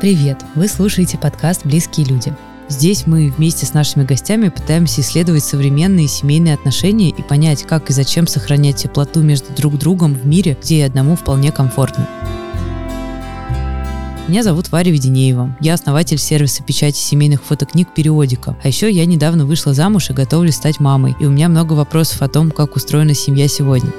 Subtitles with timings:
[0.00, 0.42] Привет!
[0.54, 2.34] Вы слушаете подкаст «Близкие люди».
[2.70, 7.92] Здесь мы вместе с нашими гостями пытаемся исследовать современные семейные отношения и понять, как и
[7.92, 12.08] зачем сохранять теплоту между друг другом в мире, где и одному вполне комфортно.
[14.26, 15.54] Меня зовут Варя Веденеева.
[15.60, 18.56] Я основатель сервиса печати семейных фотокниг «Периодика».
[18.62, 21.14] А еще я недавно вышла замуж и готовлюсь стать мамой.
[21.20, 23.90] И у меня много вопросов о том, как устроена семья сегодня.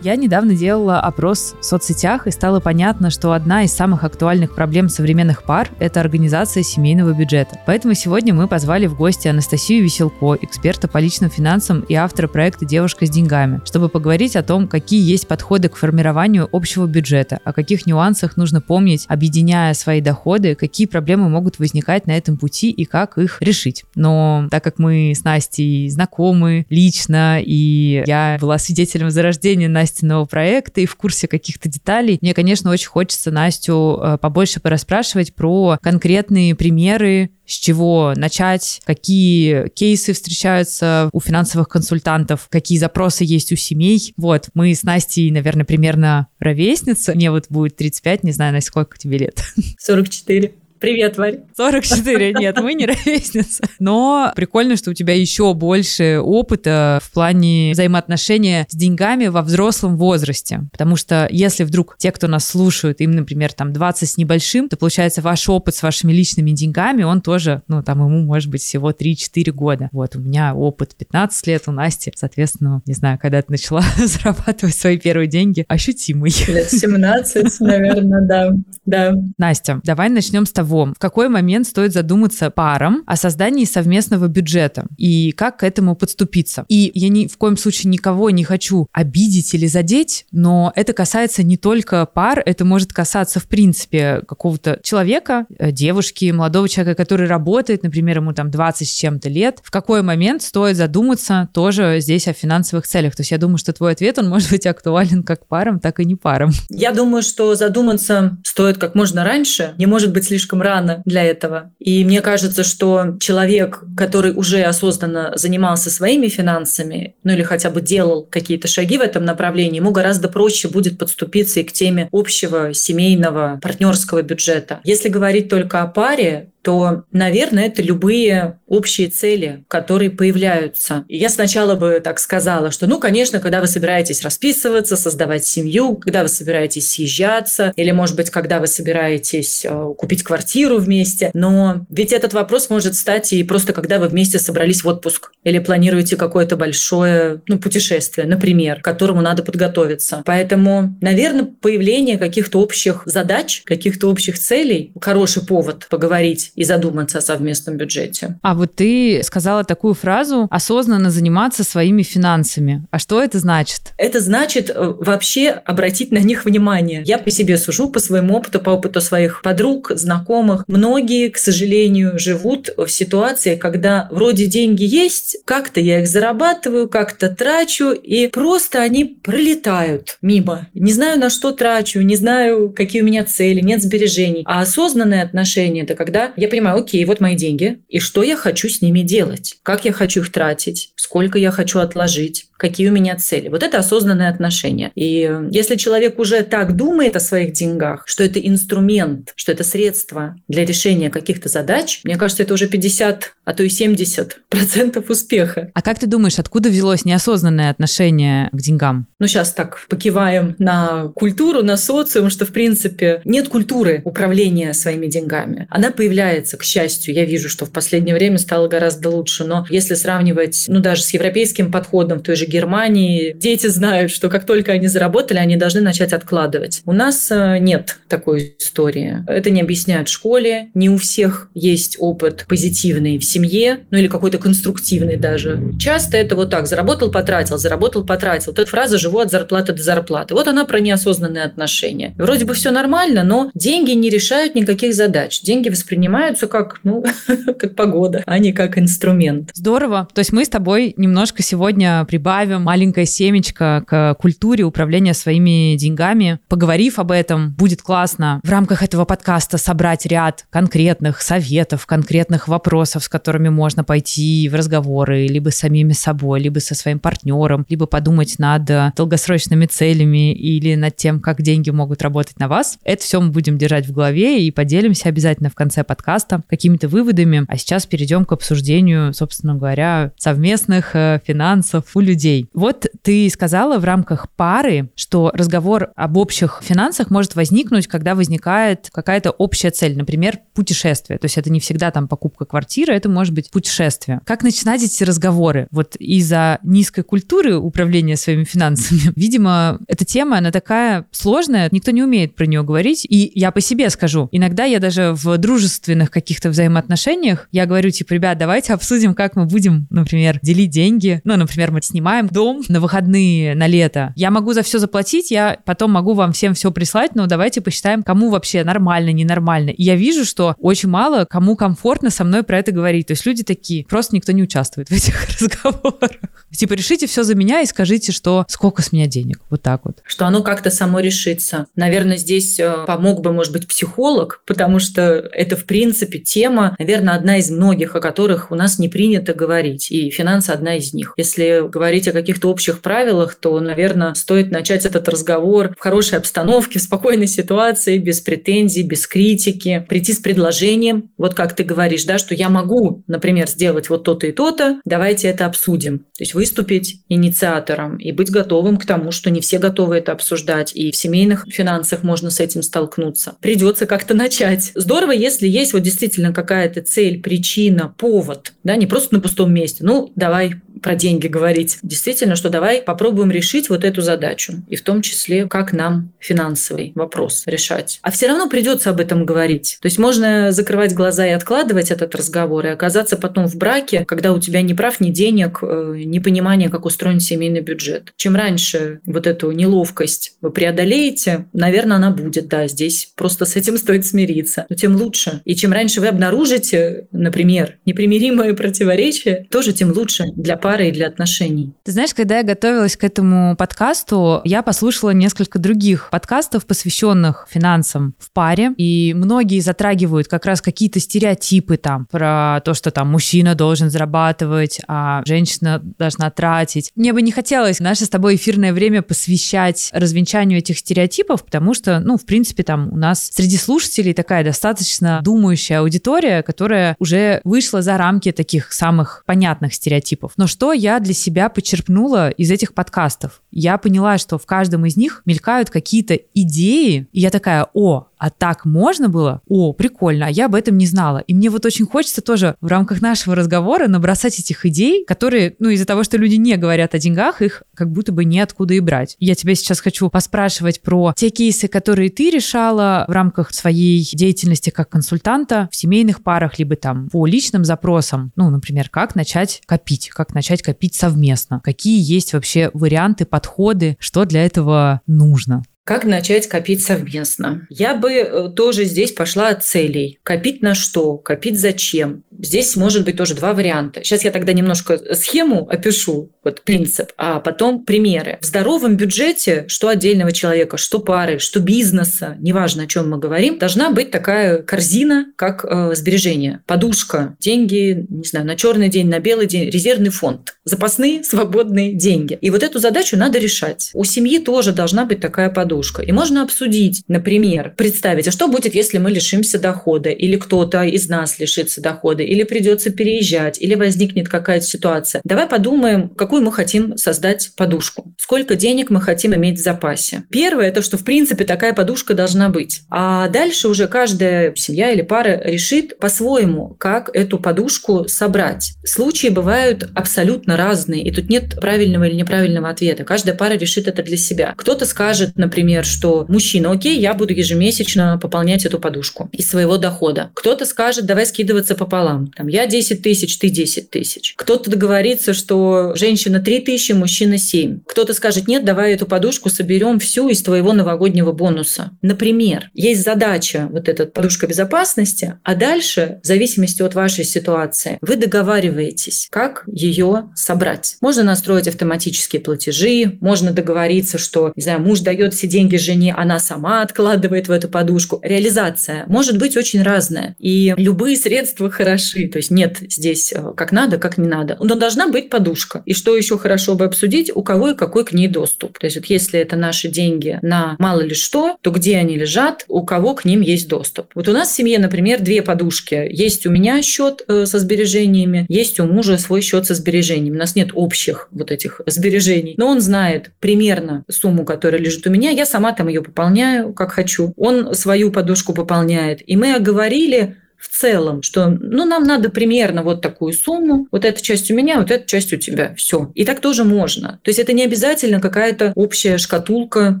[0.04, 4.88] Я недавно делала опрос в соцсетях, и стало понятно, что одна из самых актуальных проблем
[4.88, 7.60] современных пар– это организация семейного бюджета.
[7.66, 12.66] Поэтому сегодня мы позвали в гости Анастасию Веселко, эксперта по личным финансам и автора проекта
[12.66, 17.52] «Девушка с деньгами», чтобы поговорить о том, какие есть подходы к формированию общего бюджета, о
[17.52, 22.86] каких нюансах нужно помнить, объединяя свои доходы, какие проблемы могут возникать на этом пути и
[22.86, 23.84] как их решить.
[23.94, 30.24] Но так как мы с Настей знакомы лично, и я была свидетелем зарождения Насти Настиного
[30.24, 32.18] проекта и в курсе каких-то деталей.
[32.22, 39.68] Мне, конечно, очень хочется Настю э, побольше порасспрашивать про конкретные примеры, с чего начать, какие
[39.68, 44.14] кейсы встречаются у финансовых консультантов, какие запросы есть у семей.
[44.16, 47.14] Вот, мы с Настей, наверное, примерно ровесницы.
[47.14, 49.42] Мне вот будет 35, не знаю, на сколько тебе лет.
[49.78, 50.54] 44.
[50.82, 51.42] Привет, Варь.
[51.56, 53.62] 44, нет, мы не ровесницы.
[53.78, 59.96] Но прикольно, что у тебя еще больше опыта в плане взаимоотношения с деньгами во взрослом
[59.96, 60.64] возрасте.
[60.72, 64.76] Потому что если вдруг те, кто нас слушают, им, например, там 20 с небольшим, то
[64.76, 68.90] получается ваш опыт с вашими личными деньгами, он тоже, ну, там ему может быть всего
[68.90, 69.88] 3-4 года.
[69.92, 74.74] Вот, у меня опыт 15 лет, у Насти, соответственно, не знаю, когда ты начала зарабатывать
[74.74, 76.32] свои первые деньги, ощутимый.
[76.48, 78.52] Лет 17, наверное, да.
[78.84, 79.14] да.
[79.38, 84.26] Настя, давай начнем с того, того, в какой момент стоит задуматься парам о создании совместного
[84.26, 86.64] бюджета и как к этому подступиться.
[86.68, 91.42] И я ни в коем случае никого не хочу обидеть или задеть, но это касается
[91.42, 97.26] не только пар, это может касаться, в принципе, какого-то человека, э, девушки, молодого человека, который
[97.26, 99.60] работает, например, ему там 20 с чем-то лет.
[99.62, 103.14] В какой момент стоит задуматься тоже здесь о финансовых целях?
[103.14, 106.06] То есть я думаю, что твой ответ, он может быть актуален как парам, так и
[106.06, 106.50] не парам.
[106.70, 111.72] Я думаю, что задуматься стоит как можно раньше, не может быть слишком рано для этого.
[111.78, 117.80] И мне кажется, что человек, который уже осознанно занимался своими финансами, ну или хотя бы
[117.80, 122.72] делал какие-то шаги в этом направлении, ему гораздо проще будет подступиться и к теме общего
[122.74, 124.80] семейного партнерского бюджета.
[124.84, 131.04] Если говорить только о паре, то, наверное, это любые общие цели, которые появляются.
[131.08, 135.96] И я сначала бы так сказала, что, ну, конечно, когда вы собираетесь расписываться, создавать семью,
[135.96, 141.84] когда вы собираетесь съезжаться, или, может быть, когда вы собираетесь э, купить квартиру вместе, но
[141.90, 146.16] ведь этот вопрос может стать и просто когда вы вместе собрались в отпуск или планируете
[146.16, 150.22] какое-то большое ну, путешествие, например, к которому надо подготовиться.
[150.24, 157.20] Поэтому, наверное, появление каких-то общих задач, каких-то общих целей– хороший повод поговорить и задуматься о
[157.20, 158.38] совместном бюджете.
[158.42, 162.86] А вот ты сказала такую фразу «осознанно заниматься своими финансами».
[162.90, 163.92] А что это значит?
[163.96, 167.02] Это значит э, вообще обратить на них внимание.
[167.04, 170.64] Я по себе сужу, по своему опыту, по опыту своих подруг, знакомых.
[170.66, 177.28] Многие, к сожалению, живут в ситуации, когда вроде деньги есть, как-то я их зарабатываю, как-то
[177.28, 180.68] трачу, и просто они пролетают мимо.
[180.74, 184.42] Не знаю, на что трачу, не знаю, какие у меня цели, нет сбережений.
[184.46, 188.68] А осознанное отношение– это когда я понимаю, окей, вот мои деньги, и что я хочу
[188.68, 193.16] с ними делать, как я хочу их тратить, сколько я хочу отложить, какие у меня
[193.16, 193.48] цели.
[193.48, 194.92] Вот это осознанное отношение.
[194.94, 200.36] И если человек уже так думает о своих деньгах, что это инструмент, что это средство
[200.46, 205.72] для решения каких-то задач, мне кажется, это уже 50, а то и 70 процентов успеха.
[205.74, 209.08] А как ты думаешь, откуда взялось неосознанное отношение к деньгам?
[209.18, 215.08] Ну, сейчас так покиваем на культуру, на социум, что, в принципе, нет культуры управления своими
[215.08, 215.66] деньгами.
[215.68, 217.12] Она появляется, к счастью.
[217.12, 219.42] Я вижу, что в последнее время стало гораздо лучше.
[219.42, 224.28] Но если сравнивать, ну, даже с европейским подходом в той же Германии дети знают, что
[224.28, 226.82] как только они заработали, они должны начать откладывать.
[226.84, 229.24] У нас э, нет такой истории.
[229.26, 230.68] Это не объясняют в школе.
[230.74, 235.72] Не у всех есть опыт позитивный в семье, ну или какой-то конструктивный даже.
[235.78, 236.66] Часто это вот так.
[236.66, 238.52] Заработал, потратил, заработал, потратил.
[238.52, 240.34] Вот эта фраза «живу от зарплаты до зарплаты».
[240.34, 242.14] Вот она про неосознанные отношения.
[242.18, 245.40] Вроде бы все нормально, но деньги не решают никаких задач.
[245.40, 247.02] Деньги воспринимаются как, ну,
[247.58, 249.50] как погода, а не как инструмент.
[249.54, 250.08] Здорово.
[250.12, 255.76] То есть мы с тобой немножко сегодня прибавили прибавим маленькое семечко к культуре управления своими
[255.76, 256.38] деньгами.
[256.48, 263.04] Поговорив об этом, будет классно в рамках этого подкаста собрать ряд конкретных советов, конкретных вопросов,
[263.04, 267.84] с которыми можно пойти в разговоры либо с самими собой, либо со своим партнером, либо
[267.84, 272.78] подумать над долгосрочными целями или над тем, как деньги могут работать на вас.
[272.82, 277.44] Это все мы будем держать в голове и поделимся обязательно в конце подкаста какими-то выводами.
[277.46, 282.21] А сейчас перейдем к обсуждению, собственно говоря, совместных э, финансов у людей.
[282.52, 288.88] Вот ты сказала в рамках пары, что разговор об общих финансах может возникнуть, когда возникает
[288.92, 291.18] какая-то общая цель, например, путешествие.
[291.18, 294.20] То есть это не всегда там покупка квартиры, это может быть путешествие.
[294.24, 295.68] Как начинать эти разговоры?
[295.70, 302.02] Вот из-за низкой культуры управления своими финансами, видимо, эта тема, она такая сложная, никто не
[302.02, 303.06] умеет про нее говорить.
[303.08, 308.12] И я по себе скажу, иногда я даже в дружественных каких-то взаимоотношениях, я говорю, типа,
[308.14, 311.20] ребят, давайте обсудим, как мы будем, например, делить деньги.
[311.24, 314.12] Ну, например, мы снимаем дом на выходные, на лето.
[314.16, 318.02] Я могу за все заплатить, я потом могу вам всем все прислать, но давайте посчитаем,
[318.02, 319.70] кому вообще нормально, ненормально.
[319.70, 323.06] И я вижу, что очень мало кому комфортно со мной про это говорить.
[323.06, 326.10] То есть люди такие, просто никто не участвует в этих разговорах.
[326.56, 329.40] Типа, решите все за меня и скажите, что сколько с меня денег.
[329.48, 330.02] Вот так вот.
[330.04, 331.66] Что оно как-то само решится.
[331.76, 337.14] Наверное, здесь э, помог бы, может быть, психолог, потому что это, в принципе, тема, наверное,
[337.14, 339.90] одна из многих, о которых у нас не принято говорить.
[339.90, 341.14] И финансы одна из них.
[341.16, 346.78] Если говорить о каких-то общих правилах, то, наверное, стоит начать этот разговор в хорошей обстановке,
[346.78, 352.18] в спокойной ситуации, без претензий, без критики, прийти с предложением, вот как ты говоришь, да,
[352.18, 356.00] что я могу, например, сделать вот то-то и то-то, давайте это обсудим.
[356.00, 360.72] То есть выступить инициатором и быть готовым к тому, что не все готовы это обсуждать,
[360.74, 363.36] и в семейных финансах можно с этим столкнуться.
[363.40, 364.72] Придется как-то начать.
[364.74, 369.84] Здорово, если есть вот действительно какая-то цель, причина, повод, да, не просто на пустом месте.
[369.84, 371.78] Ну, давай про деньги говорить.
[371.82, 374.54] Действительно, что давай попробуем решить вот эту задачу.
[374.68, 378.00] И в том числе, как нам финансовый вопрос решать.
[378.02, 379.78] А все равно придется об этом говорить.
[379.80, 384.32] То есть можно закрывать глаза и откладывать этот разговор, и оказаться потом в браке, когда
[384.32, 388.12] у тебя ни прав, ни денег, э, ни понимания, как устроен семейный бюджет.
[388.16, 393.78] Чем раньше вот эту неловкость вы преодолеете, наверное, она будет, да, здесь просто с этим
[393.78, 394.66] стоит смириться.
[394.68, 395.40] Но тем лучше.
[395.44, 400.92] И чем раньше вы обнаружите, например, непримиримые противоречия, тоже тем лучше для пары пары и
[400.92, 401.74] для отношений.
[401.84, 408.14] Ты знаешь, когда я готовилась к этому подкасту, я послушала несколько других подкастов, посвященных финансам
[408.18, 413.54] в паре, и многие затрагивают как раз какие-то стереотипы там про то, что там мужчина
[413.54, 416.90] должен зарабатывать, а женщина должна тратить.
[416.96, 422.00] Мне бы не хотелось наше с тобой эфирное время посвящать развенчанию этих стереотипов, потому что,
[422.00, 427.82] ну, в принципе, там у нас среди слушателей такая достаточно думающая аудитория, которая уже вышла
[427.82, 430.32] за рамки таких самых понятных стереотипов.
[430.36, 433.42] Но что что я для себя почерпнула из этих подкастов?
[433.50, 438.30] Я поняла, что в каждом из них мелькают какие-то идеи, и я такая, о, а
[438.30, 439.40] так можно было?
[439.48, 441.24] О, прикольно, а я об этом не знала.
[441.26, 445.70] И мне вот очень хочется тоже в рамках нашего разговора набросать этих идей, которые, ну,
[445.70, 449.16] из-за того, что люди не говорят о деньгах, их как будто бы неоткуда и брать.
[449.18, 454.70] Я тебя сейчас хочу поспрашивать про те кейсы, которые ты решала в рамках своей деятельности
[454.70, 458.30] как консультанта в семейных парах, либо там по личным запросам.
[458.36, 464.24] Ну, например, как начать копить, как начать копить совместно, какие есть вообще варианты, подходы, что
[464.26, 465.64] для этого нужно.
[465.84, 467.66] Как начать копить совместно?
[467.68, 470.20] Я бы э, тоже здесь пошла от целей.
[470.22, 471.16] Копить на что?
[471.16, 472.22] Копить зачем?
[472.38, 474.04] Здесь может быть тоже два варианта.
[474.04, 478.38] Сейчас я тогда немножко схему опишу, вот принцип, а потом примеры.
[478.40, 483.58] В здоровом бюджете, что отдельного человека, что пары, что бизнеса, неважно, о чем мы говорим,
[483.58, 489.18] должна быть такая корзина, как э, сбережение, подушка, деньги, не знаю, на черный день, на
[489.18, 492.38] белый день, резервный фонд, запасные свободные деньги.
[492.40, 493.90] И вот эту задачу надо решать.
[493.94, 496.02] У семьи тоже должна быть такая подушка подушка.
[496.02, 501.08] И можно обсудить, например, представить, а что будет, если мы лишимся дохода, или кто-то из
[501.08, 505.22] нас лишится дохода, или придется переезжать, или возникнет какая-то ситуация.
[505.24, 508.12] Давай подумаем, какую мы хотим создать подушку.
[508.18, 510.24] Сколько денег мы хотим иметь в запасе.
[510.30, 512.82] Первое, это что, в принципе, такая подушка должна быть.
[512.90, 518.72] А дальше уже каждая семья или пара решит по-своему, как эту подушку собрать.
[518.84, 523.04] Случаи бывают абсолютно разные, и тут нет правильного или неправильного ответа.
[523.04, 524.52] Каждая пара решит это для себя.
[524.56, 529.76] Кто-то скажет, например, например, что мужчина, окей, я буду ежемесячно пополнять эту подушку из своего
[529.76, 530.30] дохода.
[530.34, 532.32] Кто-то скажет, давай скидываться пополам.
[532.36, 534.34] Там, я 10 тысяч, ты 10 тысяч.
[534.36, 537.80] Кто-то договорится, что женщина 3 тысячи, мужчина 7.
[537.86, 541.92] Кто-то скажет, нет, давай эту подушку соберем всю из твоего новогоднего бонуса.
[542.02, 548.16] Например, есть задача, вот эта подушка безопасности, а дальше, в зависимости от вашей ситуации, вы
[548.16, 550.96] договариваетесь, как ее собрать.
[551.00, 556.38] Можно настроить автоматические платежи, можно договориться, что, не знаю, муж дает все деньги жене, она
[556.38, 558.20] сама откладывает в эту подушку.
[558.22, 560.34] Реализация может быть очень разная.
[560.38, 562.26] И любые средства хороши.
[562.28, 564.56] То есть нет здесь э, как надо, как не надо.
[564.60, 565.82] Но должна быть подушка.
[565.86, 568.78] И что еще хорошо бы обсудить, у кого и какой к ней доступ.
[568.78, 572.64] То есть вот если это наши деньги на мало ли что, то где они лежат,
[572.68, 574.06] у кого к ним есть доступ.
[574.14, 576.08] Вот у нас в семье, например, две подушки.
[576.10, 580.36] Есть у меня счет э, со сбережениями, есть у мужа свой счет со сбережениями.
[580.36, 582.54] У нас нет общих вот этих сбережений.
[582.56, 585.30] Но он знает примерно сумму, которая лежит у меня.
[585.30, 587.32] Я сама там ее пополняю, как хочу.
[587.36, 589.22] Он свою подушку пополняет.
[589.28, 594.22] И мы оговорили, в целом, что ну, нам надо примерно вот такую сумму, вот эта
[594.22, 596.12] часть у меня, вот эта часть у тебя, все.
[596.14, 597.20] И так тоже можно.
[597.22, 600.00] То есть это не обязательно какая-то общая шкатулка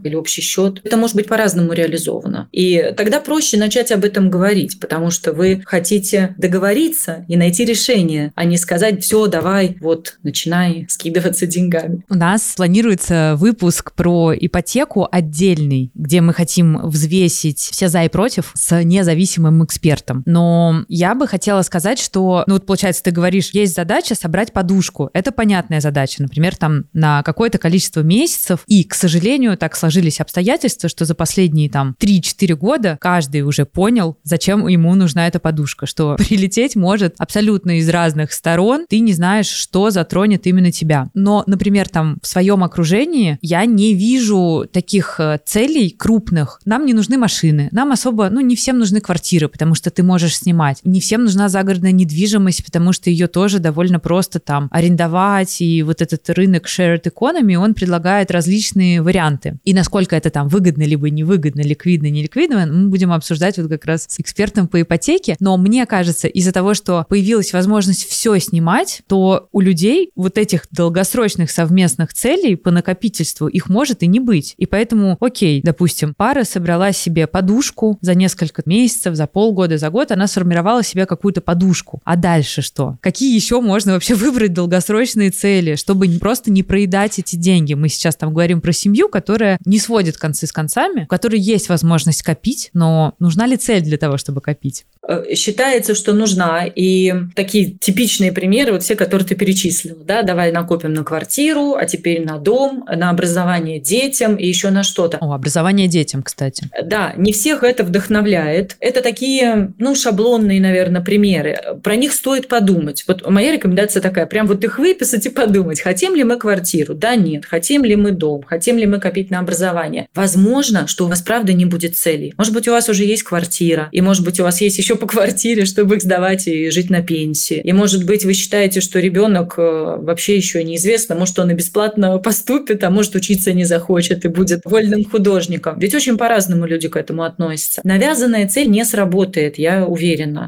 [0.04, 0.80] или общий счет.
[0.84, 2.48] Это может быть по-разному реализовано.
[2.52, 8.32] И тогда проще начать об этом говорить, потому что вы хотите договориться и найти решение,
[8.36, 12.04] а не сказать, все, давай, вот, начинай скидываться деньгами.
[12.08, 18.52] У нас планируется выпуск про ипотеку отдельный, где мы хотим взвесить все за и против
[18.54, 20.22] с независимым экспертом.
[20.26, 20.51] Но
[20.88, 25.10] я бы хотела сказать, что, ну вот получается, ты говоришь, есть задача собрать подушку.
[25.12, 28.60] Это понятная задача, например, там на какое-то количество месяцев.
[28.66, 34.18] И, к сожалению, так сложились обстоятельства, что за последние там 3-4 года каждый уже понял,
[34.22, 39.48] зачем ему нужна эта подушка, что прилететь может абсолютно из разных сторон, ты не знаешь,
[39.48, 41.10] что затронет именно тебя.
[41.14, 46.60] Но, например, там в своем окружении я не вижу таких э, целей крупных.
[46.64, 50.36] Нам не нужны машины, нам особо, ну, не всем нужны квартиры, потому что ты можешь
[50.42, 50.80] снимать.
[50.84, 56.02] Не всем нужна загородная недвижимость, потому что ее тоже довольно просто там арендовать, и вот
[56.02, 59.58] этот рынок shared economy, он предлагает различные варианты.
[59.64, 64.06] И насколько это там выгодно, либо невыгодно, ликвидно, неликвидно, мы будем обсуждать вот как раз
[64.08, 65.36] с экспертом по ипотеке.
[65.40, 70.66] Но мне кажется, из-за того, что появилась возможность все снимать, то у людей вот этих
[70.70, 74.54] долгосрочных совместных целей по накопительству их может и не быть.
[74.58, 80.12] И поэтому, окей, допустим, пара собрала себе подушку за несколько месяцев, за полгода, за год,
[80.12, 82.00] она сформировала себе какую-то подушку.
[82.04, 82.96] А дальше что?
[83.00, 87.74] Какие еще можно вообще выбрать долгосрочные цели, чтобы просто не проедать эти деньги?
[87.74, 91.68] Мы сейчас там говорим про семью, которая не сводит концы с концами, у которой есть
[91.68, 94.84] возможность копить, но нужна ли цель для того, чтобы копить?
[95.06, 96.64] Э, считается, что нужна.
[96.66, 101.86] И такие типичные примеры, вот все, которые ты перечислил, да, давай накопим на квартиру, а
[101.86, 105.18] теперь на дом, на образование детям и еще на что-то.
[105.18, 106.68] О, образование детям, кстати.
[106.84, 108.76] Да, не всех это вдохновляет.
[108.78, 111.58] Это такие, ну, шаблонные, наверное, примеры.
[111.82, 113.04] Про них стоит подумать.
[113.08, 117.16] Вот моя рекомендация такая, прям вот их выписать и подумать, хотим ли мы квартиру, да,
[117.16, 120.08] нет, хотим ли мы дом, хотим ли мы копить на образование.
[120.14, 122.34] Возможно, что у вас правда не будет целей.
[122.36, 125.06] Может быть, у вас уже есть квартира, и может быть, у вас есть еще по
[125.06, 127.60] квартире, чтобы их сдавать и жить на пенсии.
[127.64, 132.18] И, может быть, вы считаете, что ребенок э, вообще еще неизвестно, может, он и бесплатно
[132.18, 135.78] поступит, а может, учиться не захочет и будет вольным художником.
[135.78, 137.80] Ведь очень по-разному люди к этому относятся.
[137.84, 140.01] Навязанная цель не сработает, я уверена.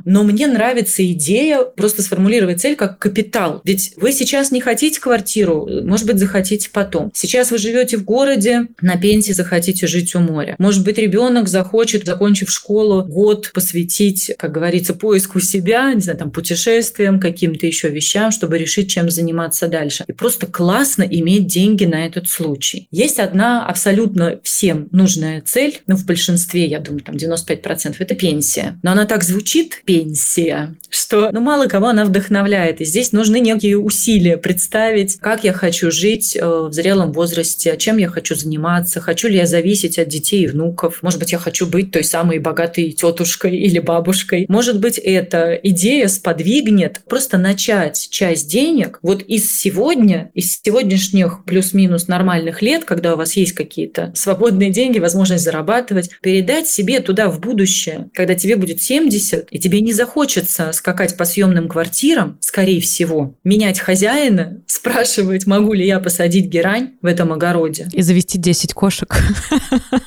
[0.04, 3.60] Но мне нравится идея просто сформулировать цель как капитал.
[3.64, 7.10] Ведь вы сейчас не хотите квартиру, может быть, захотите потом.
[7.14, 10.56] Сейчас вы живете в городе, на пенсии захотите жить у моря.
[10.58, 16.30] Может быть, ребенок захочет, закончив школу, год посвятить как говорится, поиску себя, не знаю, там,
[16.30, 20.04] путешествиям, каким-то еще вещам, чтобы решить, чем заниматься дальше.
[20.06, 22.88] И просто классно иметь деньги на этот случай.
[22.90, 28.78] Есть одна абсолютно всем нужная цель, ну, в большинстве, я думаю, там 95%, это пенсия.
[28.82, 29.43] Но она так звучит,
[29.84, 32.80] пенсия, что, ну, мало кого она вдохновляет.
[32.80, 37.98] И здесь нужны некие усилия представить, как я хочу жить э, в зрелом возрасте, чем
[37.98, 41.02] я хочу заниматься, хочу ли я зависеть от детей и внуков.
[41.02, 44.46] Может быть, я хочу быть той самой богатой тетушкой или бабушкой.
[44.48, 52.08] Может быть, эта идея сподвигнет просто начать часть денег вот из сегодня, из сегодняшних плюс-минус
[52.08, 57.40] нормальных лет, когда у вас есть какие-то свободные деньги, возможность зарабатывать, передать себе туда в
[57.40, 63.34] будущее, когда тебе будет 70, и тебе не захочется скакать по съемным квартирам, скорее всего,
[63.44, 67.88] менять хозяина, спрашивать, могу ли я посадить герань в этом огороде.
[67.92, 69.14] И завести 10 кошек.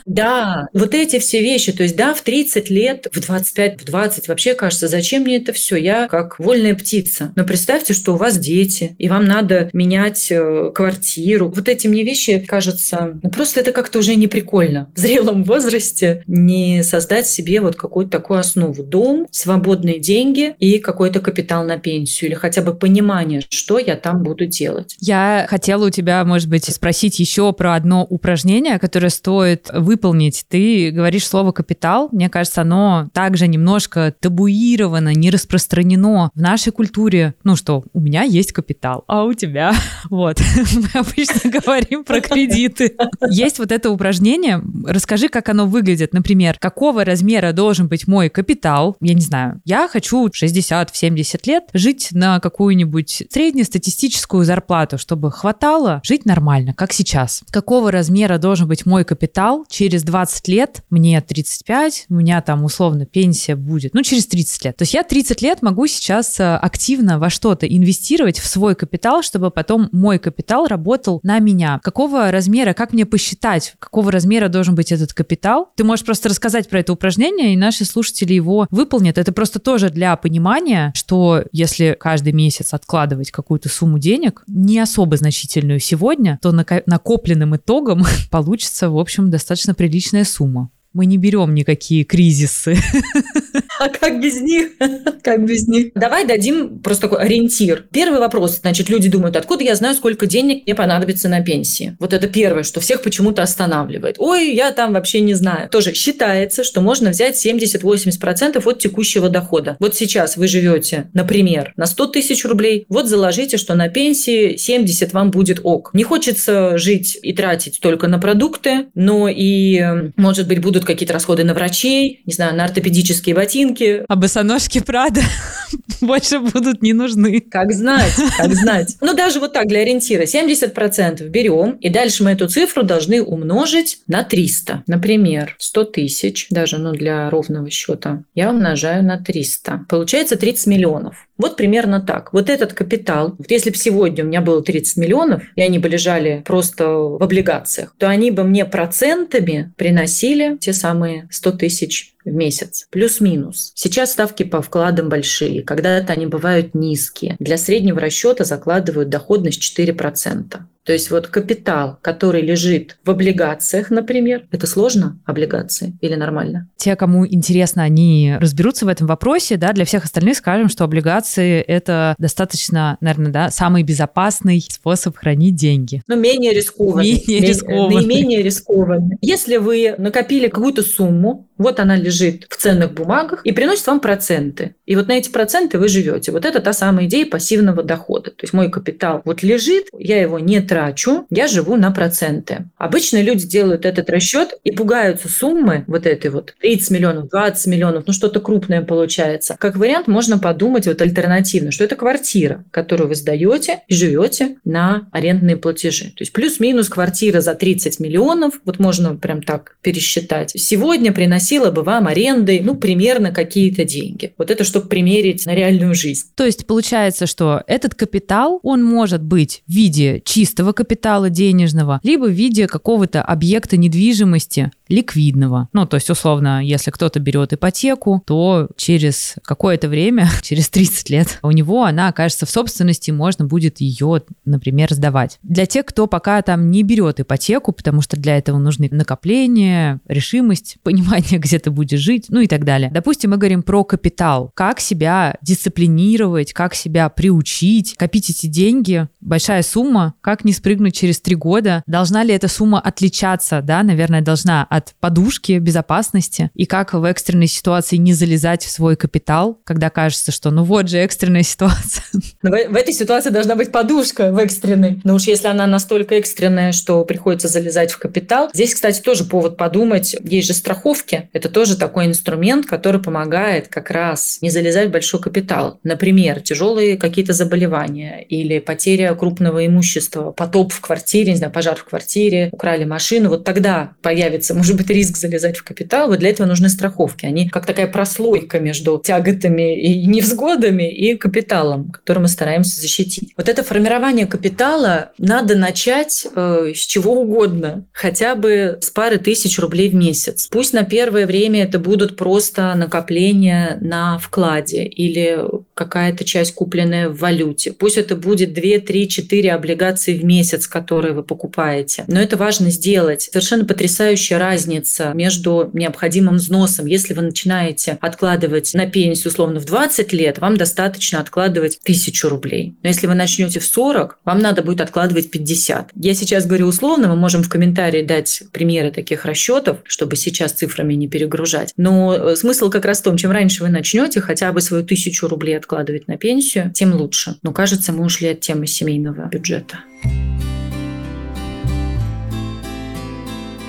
[0.06, 1.72] Да, вот эти все вещи.
[1.72, 5.38] То есть, да, в 30 лет, в 25, в 20 20 вообще кажется, зачем мне
[5.38, 5.76] это все?
[5.76, 7.34] Я как вольная птица.
[7.36, 11.52] Но представьте, что у вас дети, и вам надо менять э, квартиру.
[11.54, 14.92] Вот эти мне вещи, кажется, ну, просто это как-то уже не прикольно.
[14.96, 18.84] В зрелом возрасте не создать себе вот какую-то такую основу.
[18.84, 23.96] Дом, дом, свободные деньги и какой-то капитал на пенсию или хотя бы понимание, что я
[23.96, 24.96] там буду делать.
[25.00, 30.46] Я хотела у тебя, может быть, спросить еще про одно упражнение, которое стоит выполнить.
[30.48, 32.10] Ты говоришь слово «капитал».
[32.12, 37.36] Мне кажется, оно также немножко табуировано, не распространено в нашей культуре.
[37.44, 39.74] Ну что, у меня есть капитал, а у тебя?
[40.10, 40.40] Вот.
[40.74, 42.96] Мы обычно говорим про кредиты.
[43.30, 44.62] Есть вот это упражнение.
[44.86, 46.14] Расскажи, как оно выглядит.
[46.14, 48.96] Например, какого размера должен быть мой капитал?
[49.08, 49.62] Я не знаю.
[49.64, 57.42] Я хочу 60-70 лет жить на какую-нибудь среднестатистическую зарплату, чтобы хватало жить нормально, как сейчас.
[57.50, 60.84] Какого размера должен быть мой капитал через 20 лет?
[60.90, 64.76] Мне 35, у меня там условно пенсия будет, ну, через 30 лет.
[64.76, 69.24] То есть я 30 лет могу сейчас э, активно во что-то инвестировать в свой капитал,
[69.24, 71.80] чтобы потом мой капитал работал на меня.
[71.82, 75.70] Какого размера, как мне посчитать, какого размера должен быть этот капитал?
[75.78, 78.97] Ты можешь просто рассказать про это упражнение, и наши слушатели его выполнят.
[79.06, 85.18] Это просто тоже для понимания, что если каждый месяц откладывать какую-то сумму денег, не особо
[85.18, 92.04] значительную сегодня, то накопленным итогом получится, в общем, достаточно приличная сумма мы не берем никакие
[92.04, 92.76] кризисы.
[93.80, 94.72] А как без них?
[95.24, 95.92] Как без них?
[95.94, 97.86] Давай дадим просто такой ориентир.
[97.92, 98.60] Первый вопрос.
[98.62, 101.98] Значит, люди думают, откуда я знаю, сколько денег мне понадобится на пенсии?
[102.00, 104.16] Вот это первое, что всех почему-то останавливает.
[104.20, 105.70] Ой, я там вообще не знаю.
[105.70, 109.76] Тоже считается, что можно взять 70-80% от текущего дохода.
[109.80, 112.86] Вот сейчас вы живете, например, на 100 тысяч рублей.
[112.88, 115.92] Вот заложите, что на пенсии 70 вам будет ок.
[115.94, 119.84] Не хочется жить и тратить только на продукты, но и,
[120.16, 123.67] может быть, будут какие-то расходы на врачей, не знаю, на ортопедические ботинки.
[124.08, 125.22] А босоножки Прада
[126.02, 127.42] больше будут не нужны.
[127.42, 128.98] Как знать, как знать.
[129.02, 134.00] Ну, даже вот так, для ориентира, 70% берем, и дальше мы эту цифру должны умножить
[134.08, 134.84] на 300.
[134.88, 139.86] Например, 100 тысяч, даже ну, для ровного счета, я умножаю на 300.
[139.90, 141.27] Получается 30 миллионов.
[141.38, 142.34] Вот примерно так.
[142.34, 146.44] Вот этот капитал, если бы сегодня у меня было 30 миллионов, и они бы лежали
[146.46, 152.88] просто в облигациях, то они бы мне процентами приносили те самые 100 тысяч в месяц,
[152.92, 153.72] плюс-минус.
[153.76, 157.36] Сейчас ставки по вкладам большие, когда-то они бывают низкие.
[157.40, 160.60] Для среднего расчета закладывают доходность 4%.
[160.88, 166.70] То есть вот капитал, который лежит в облигациях, например, это сложно, облигации, или нормально?
[166.78, 171.60] Те, кому интересно, они разберутся в этом вопросе, да, для всех остальных скажем, что облигации–
[171.68, 176.02] это достаточно, наверное, да, самый безопасный способ хранить деньги.
[176.08, 177.22] Но менее рискованный.
[177.28, 177.96] Менее рискованный.
[177.96, 179.18] Наименее рискованный.
[179.20, 184.76] Если вы накопили какую-то сумму, вот она лежит в ценных бумагах и приносит вам проценты.
[184.86, 186.32] И вот на эти проценты вы живете.
[186.32, 188.32] Вот это та самая идея пассивного дохода.
[188.32, 192.70] То есть мой капитал вот лежит, я его не трачу, я живу на проценты.
[192.78, 198.04] Обычно люди делают этот расчет и пугаются суммы вот этой вот 30 миллионов, 20 миллионов,
[198.08, 199.56] ну что-то крупное получается.
[199.60, 205.08] Как вариант можно подумать вот альтернативно, что это квартира, которую вы сдаете и живете на
[205.12, 206.06] арендные платежи.
[206.06, 210.52] То есть плюс-минус квартира за 30 миллионов, вот можно прям так пересчитать.
[210.56, 214.34] Сегодня приносить приносила бы вам арендой, ну, примерно какие-то деньги.
[214.38, 216.28] Вот это чтобы примерить на реальную жизнь.
[216.36, 222.26] То есть получается, что этот капитал, он может быть в виде чистого капитала денежного, либо
[222.26, 225.70] в виде какого-то объекта недвижимости, ликвидного.
[225.74, 231.40] Ну, то есть, условно, если кто-то берет ипотеку, то через какое-то время, через 30 лет,
[231.44, 235.40] у него она окажется в собственности, можно будет ее, например, сдавать.
[235.44, 240.78] Для тех, кто пока там не берет ипотеку, потому что для этого нужны накопления, решимость,
[240.84, 242.90] понимание, где ты будешь жить, ну и так далее.
[242.92, 244.52] Допустим, мы говорим про капитал.
[244.54, 249.08] Как себя дисциплинировать, как себя приучить, копить эти деньги.
[249.22, 251.84] Большая сумма, как не спрыгнуть через три года.
[251.88, 253.62] Должна ли эта сумма отличаться?
[253.62, 258.96] Да, наверное, должна от подушки безопасности и как в экстренной ситуации не залезать в свой
[258.96, 262.04] капитал, когда кажется, что ну вот же экстренная ситуация.
[262.42, 265.02] Но в, в этой ситуации должна быть подушка в экстренной.
[265.04, 268.50] Но уж если она настолько экстренная, что приходится залезать в капитал.
[268.54, 270.16] Здесь, кстати, тоже повод подумать.
[270.24, 271.27] Есть же страховки.
[271.34, 275.80] Это тоже такой инструмент, который помогает как раз не залезать в большой капитал.
[275.84, 281.84] Например, тяжелые какие-то заболевания или потеря крупного имущества, потоп в квартире, не знаю, пожар в
[281.84, 283.30] квартире, украли машину.
[283.30, 287.26] Вот тогда появится, может быть риск залезать в капитал, вот для этого нужны страховки.
[287.26, 293.34] Они как такая прослойка между тяготами и невзгодами и капиталом, которым мы стараемся защитить.
[293.38, 299.60] Вот это формирование капитала надо начать э, с чего угодно, хотя бы с пары тысяч
[299.60, 300.48] рублей в месяц.
[300.50, 300.84] Пусть на
[301.18, 305.40] первое время это будут просто накопления на вкладе или
[305.74, 307.72] какая-то часть купленная в валюте.
[307.72, 312.04] Пусть это будет 2, 3, 4 облигации в месяц, которые вы покупаете.
[312.08, 313.24] Но это важно сделать.
[313.24, 316.86] Совершенно потрясающая разница между необходимым взносом.
[316.86, 322.76] Если вы начинаете откладывать на пенсию условно в 20 лет, вам достаточно откладывать тысячу рублей.
[322.84, 325.92] Но если вы начнете в 40, вам надо будет откладывать 50.
[325.96, 330.94] Я сейчас говорю условно, мы можем в комментарии дать примеры таких расчетов, чтобы сейчас цифрами
[330.94, 331.74] не перегружать.
[331.78, 335.28] Но э, смысл как раз в том, чем раньше вы начнете хотя бы свою тысячу
[335.28, 337.36] рублей откладывать на пенсию, тем лучше.
[337.44, 339.80] Но кажется, мы ушли от темы семейного бюджета.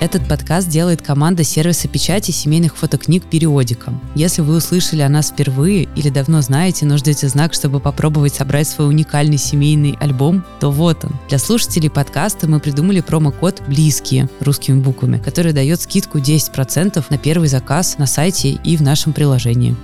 [0.01, 3.93] Этот подкаст делает команда сервиса печати семейных фотокниг «Периодика».
[4.15, 8.69] Если вы услышали о нас впервые или давно знаете, но ждете знак, чтобы попробовать собрать
[8.69, 11.15] свой уникальный семейный альбом, то вот он.
[11.27, 17.49] Для слушателей подкаста мы придумали промокод «Близкие» русскими буквами, который дает скидку 10% на первый
[17.49, 19.75] заказ на сайте и в нашем приложении.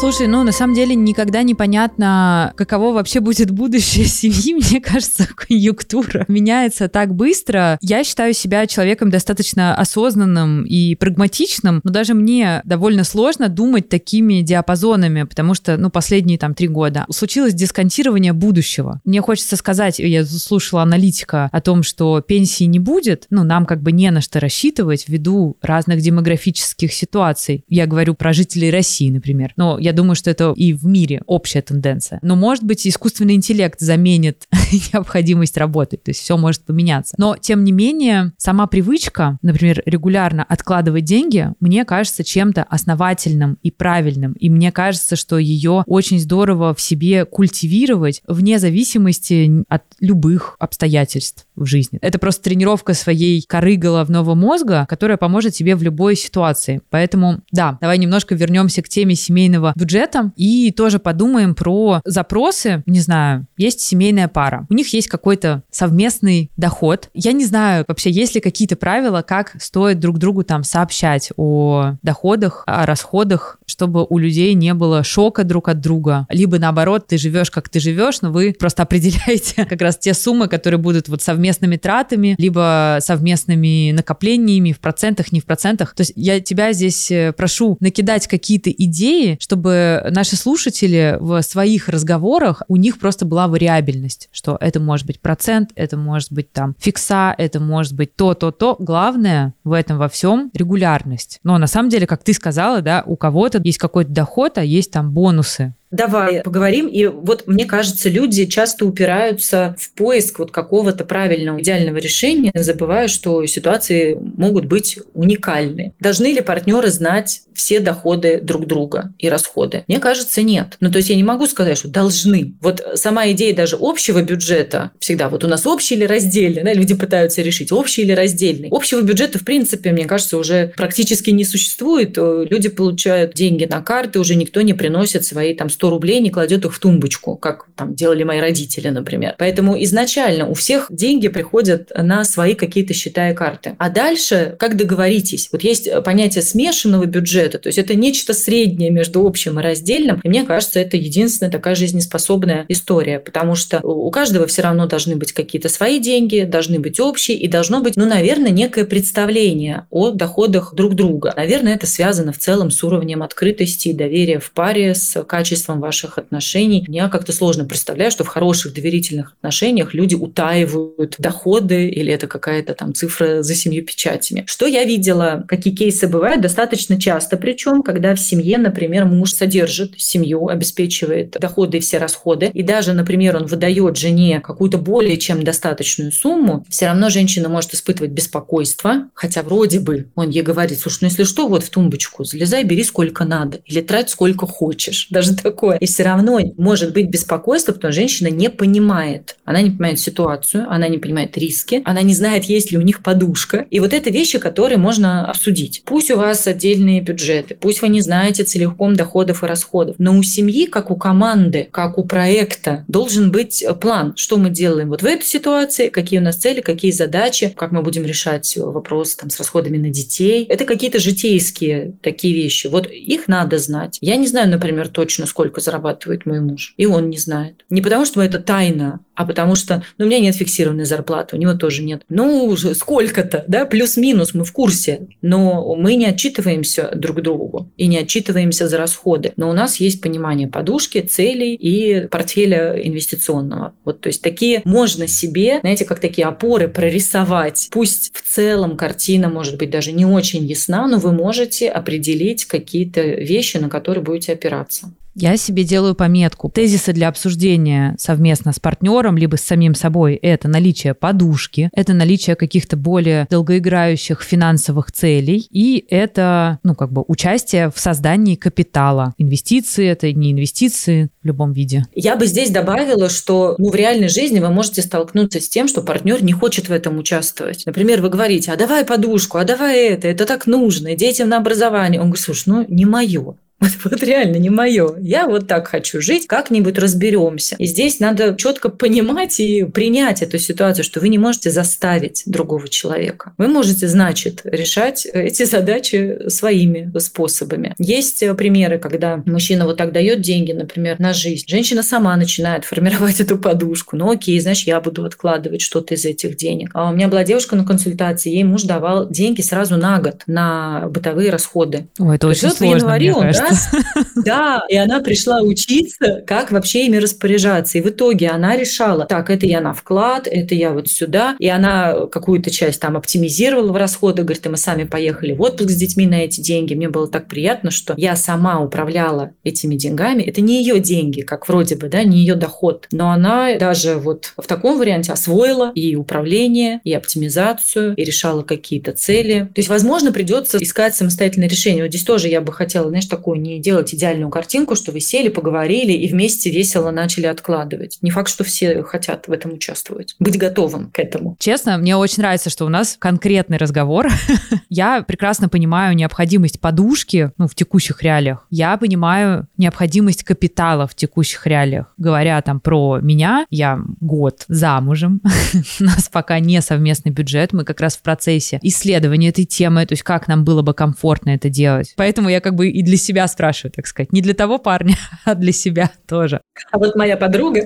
[0.00, 4.54] Слушай, ну на самом деле никогда непонятно, каково вообще будет будущее семьи.
[4.54, 7.78] Мне кажется, конъюнктура меняется так быстро.
[7.80, 14.42] Я считаю себя человеком достаточно осознанным и прагматичным, но даже мне довольно сложно думать такими
[14.42, 19.00] диапазонами, потому что, ну, последние там три года случилось дисконтирование будущего.
[19.04, 23.82] Мне хочется сказать, я слушала аналитика о том, что пенсии не будет, ну, нам как
[23.82, 27.64] бы не на что рассчитывать ввиду разных демографических ситуаций.
[27.68, 29.54] Я говорю про жителей России, например.
[29.56, 32.18] Но я думаю, что это и в мире общая тенденция.
[32.20, 34.46] Но, может быть, искусственный интеллект заменит
[34.92, 35.96] необходимость работы.
[35.96, 37.14] То есть все может поменяться.
[37.16, 43.70] Но, тем не менее, сама привычка, например, регулярно откладывать деньги, мне кажется чем-то основательным и
[43.70, 44.34] правильным.
[44.34, 51.46] И мне кажется, что ее очень здорово в себе культивировать вне зависимости от любых обстоятельств
[51.58, 51.98] в жизни.
[52.02, 56.80] Это просто тренировка своей коры головного мозга, которая поможет тебе в любой ситуации.
[56.90, 62.82] Поэтому, да, давай немножко вернемся к теме семейного бюджета и тоже подумаем про запросы.
[62.86, 67.10] Не знаю, есть семейная пара, у них есть какой-то совместный доход.
[67.14, 71.94] Я не знаю, вообще есть ли какие-то правила, как стоит друг другу там сообщать о
[72.02, 76.26] доходах, о расходах, чтобы у людей не было шока друг от друга.
[76.30, 80.48] Либо наоборот, ты живешь, как ты живешь, но вы просто определяете как раз те суммы,
[80.48, 85.94] которые будут вот совместными тратами, либо совместными накоплениями в процентах, не в процентах.
[85.94, 91.88] То есть я тебя здесь э, прошу накидать какие-то идеи, чтобы наши слушатели в своих
[91.88, 96.74] разговорах, у них просто была вариабельность, что это может быть процент, это может быть там
[96.78, 98.76] фикса, это может быть то, то, то.
[98.78, 101.40] Главное в этом во всем регулярность.
[101.42, 104.90] Но на самом деле, как ты сказала, да, у кого-то есть какой-то доход, а есть
[104.90, 105.74] там бонусы.
[105.90, 106.86] Давай поговорим.
[106.86, 113.08] И вот мне кажется, люди часто упираются в поиск вот какого-то правильного, идеального решения, забывая,
[113.08, 115.94] что ситуации могут быть уникальны.
[115.98, 119.84] Должны ли партнеры знать все доходы друг друга и расходы?
[119.88, 120.76] Мне кажется, нет.
[120.80, 122.54] Ну, то есть я не могу сказать, что должны.
[122.60, 126.94] Вот сама идея даже общего бюджета всегда, вот у нас общий или раздельный, да, люди
[126.94, 128.68] пытаются решить, общий или раздельный.
[128.70, 132.16] Общего бюджета, в принципе, мне кажется, уже практически не существует.
[132.16, 136.64] Люди получают деньги на карты, уже никто не приносит свои там 100 рублей не кладет
[136.64, 139.36] их в тумбочку, как там делали мои родители, например.
[139.38, 143.76] Поэтому изначально у всех деньги приходят на свои какие-то счета и карты.
[143.78, 145.48] А дальше, как договоритесь?
[145.52, 150.20] Вот есть понятие смешанного бюджета, то есть это нечто среднее между общим и раздельным.
[150.24, 155.14] И мне кажется, это единственная такая жизнеспособная история, потому что у каждого все равно должны
[155.14, 160.10] быть какие-то свои деньги, должны быть общие, и должно быть, ну, наверное, некое представление о
[160.10, 161.32] доходах друг друга.
[161.36, 165.80] Наверное, это связано в целом с уровнем открытости и доверия в паре, с качеством качеством
[165.80, 166.84] ваших отношений.
[166.88, 172.74] Я как-то сложно представляю, что в хороших доверительных отношениях люди утаивают доходы или это какая-то
[172.74, 174.44] там цифра за семью печатями.
[174.46, 179.92] Что я видела, какие кейсы бывают достаточно часто, причем, когда в семье, например, муж содержит
[179.96, 185.42] семью, обеспечивает доходы и все расходы, и даже, например, он выдает жене какую-то более чем
[185.42, 190.98] достаточную сумму, все равно женщина может испытывать беспокойство, хотя вроде бы он ей говорит, слушай,
[191.02, 195.08] ну если что, вот в тумбочку залезай, бери сколько надо, или трать сколько хочешь.
[195.10, 195.76] Даже так такое.
[195.78, 199.36] И все равно может быть беспокойство, потому что женщина не понимает.
[199.44, 203.02] Она не понимает ситуацию, она не понимает риски, она не знает, есть ли у них
[203.02, 203.66] подушка.
[203.70, 205.82] И вот это вещи, которые можно обсудить.
[205.84, 210.22] Пусть у вас отдельные бюджеты, пусть вы не знаете целиком доходов и расходов, но у
[210.22, 215.06] семьи, как у команды, как у проекта, должен быть план, что мы делаем вот в
[215.06, 219.38] этой ситуации, какие у нас цели, какие задачи, как мы будем решать вопрос там, с
[219.38, 220.44] расходами на детей.
[220.48, 222.68] Это какие-то житейские такие вещи.
[222.68, 223.98] Вот их надо знать.
[224.00, 226.74] Я не знаю, например, точно, сколько зарабатывает мой муж.
[226.76, 227.64] И он не знает.
[227.70, 231.38] Не потому, что это тайна, а потому что ну, у меня нет фиксированной зарплаты, у
[231.40, 232.02] него тоже нет.
[232.08, 235.08] Ну, сколько-то, да, плюс-минус, мы в курсе.
[235.22, 239.32] Но мы не отчитываемся друг другу и не отчитываемся за расходы.
[239.36, 243.74] Но у нас есть понимание подушки, целей и портфеля инвестиционного.
[243.84, 247.68] Вот, то есть такие можно себе, знаете, как такие опоры прорисовать.
[247.72, 253.00] Пусть в целом картина может быть даже не очень ясна, но вы можете определить какие-то
[253.02, 254.92] вещи, на которые будете опираться.
[255.20, 256.48] Я себе делаю пометку.
[256.48, 262.36] Тезисы для обсуждения совместно с партнером, либо с самим собой, это наличие подушки, это наличие
[262.36, 269.14] каких-то более долгоиграющих финансовых целей, и это, ну, как бы, участие в создании капитала.
[269.18, 271.84] Инвестиции— это не инвестиции в любом виде.
[271.96, 275.82] Я бы здесь добавила, что ну, в реальной жизни вы можете столкнуться с тем, что
[275.82, 277.66] партнер не хочет в этом участвовать.
[277.66, 282.00] Например, вы говорите, а давай подушку, а давай это, это так нужно, детям на образование.
[282.00, 283.34] Он говорит, слушай, ну, не мое.
[283.84, 284.96] Вот, вот реально не мое.
[285.00, 287.56] Я вот так хочу жить, как-нибудь разберемся.
[287.58, 292.68] И здесь надо четко понимать и принять эту ситуацию, что вы не можете заставить другого
[292.68, 293.32] человека.
[293.36, 297.74] Вы можете, значит, решать эти задачи своими способами.
[297.78, 301.44] Есть примеры, когда мужчина вот так дает деньги, например, на жизнь.
[301.48, 303.96] Женщина сама начинает формировать эту подушку.
[303.96, 306.70] Ну окей, знаешь, я буду откладывать что-то из этих денег.
[306.74, 310.86] А у меня была девушка на консультации, ей муж давал деньги сразу на год на
[310.88, 311.88] бытовые расходы.
[311.98, 313.68] Ой, это очень сложно, январе мне кажется раз,
[314.24, 317.78] да, и она пришла учиться, как вообще ими распоряжаться.
[317.78, 321.36] И в итоге она решала, так, это я на вклад, это я вот сюда.
[321.38, 325.70] И она какую-то часть там оптимизировала в расходы, говорит, и мы сами поехали в отпуск
[325.70, 326.74] с детьми на эти деньги.
[326.74, 330.22] Мне было так приятно, что я сама управляла этими деньгами.
[330.22, 332.86] Это не ее деньги, как вроде бы, да, не ее доход.
[332.90, 338.92] Но она даже вот в таком варианте освоила и управление, и оптимизацию, и решала какие-то
[338.92, 339.48] цели.
[339.54, 341.82] То есть, возможно, придется искать самостоятельное решение.
[341.82, 345.28] Вот здесь тоже я бы хотела, знаешь, такую не делать идеальную картинку, что вы сели,
[345.28, 347.98] поговорили и вместе весело начали откладывать.
[348.02, 350.14] Не факт, что все хотят в этом участвовать.
[350.18, 351.36] Быть готовым к этому.
[351.38, 354.08] Честно, мне очень нравится, что у нас конкретный разговор.
[354.68, 358.46] Я прекрасно понимаю необходимость подушки ну, в текущих реалиях.
[358.50, 361.92] Я понимаю необходимость капитала в текущих реалиях.
[361.96, 365.20] Говоря там про меня, я год замужем,
[365.80, 369.92] у нас пока не совместный бюджет, мы как раз в процессе исследования этой темы, то
[369.92, 371.94] есть как нам было бы комфортно это делать.
[371.96, 374.12] Поэтому я как бы и для себя спрашиваю, так сказать.
[374.12, 376.40] Не для того парня, а для себя тоже.
[376.70, 377.64] А вот моя подруга.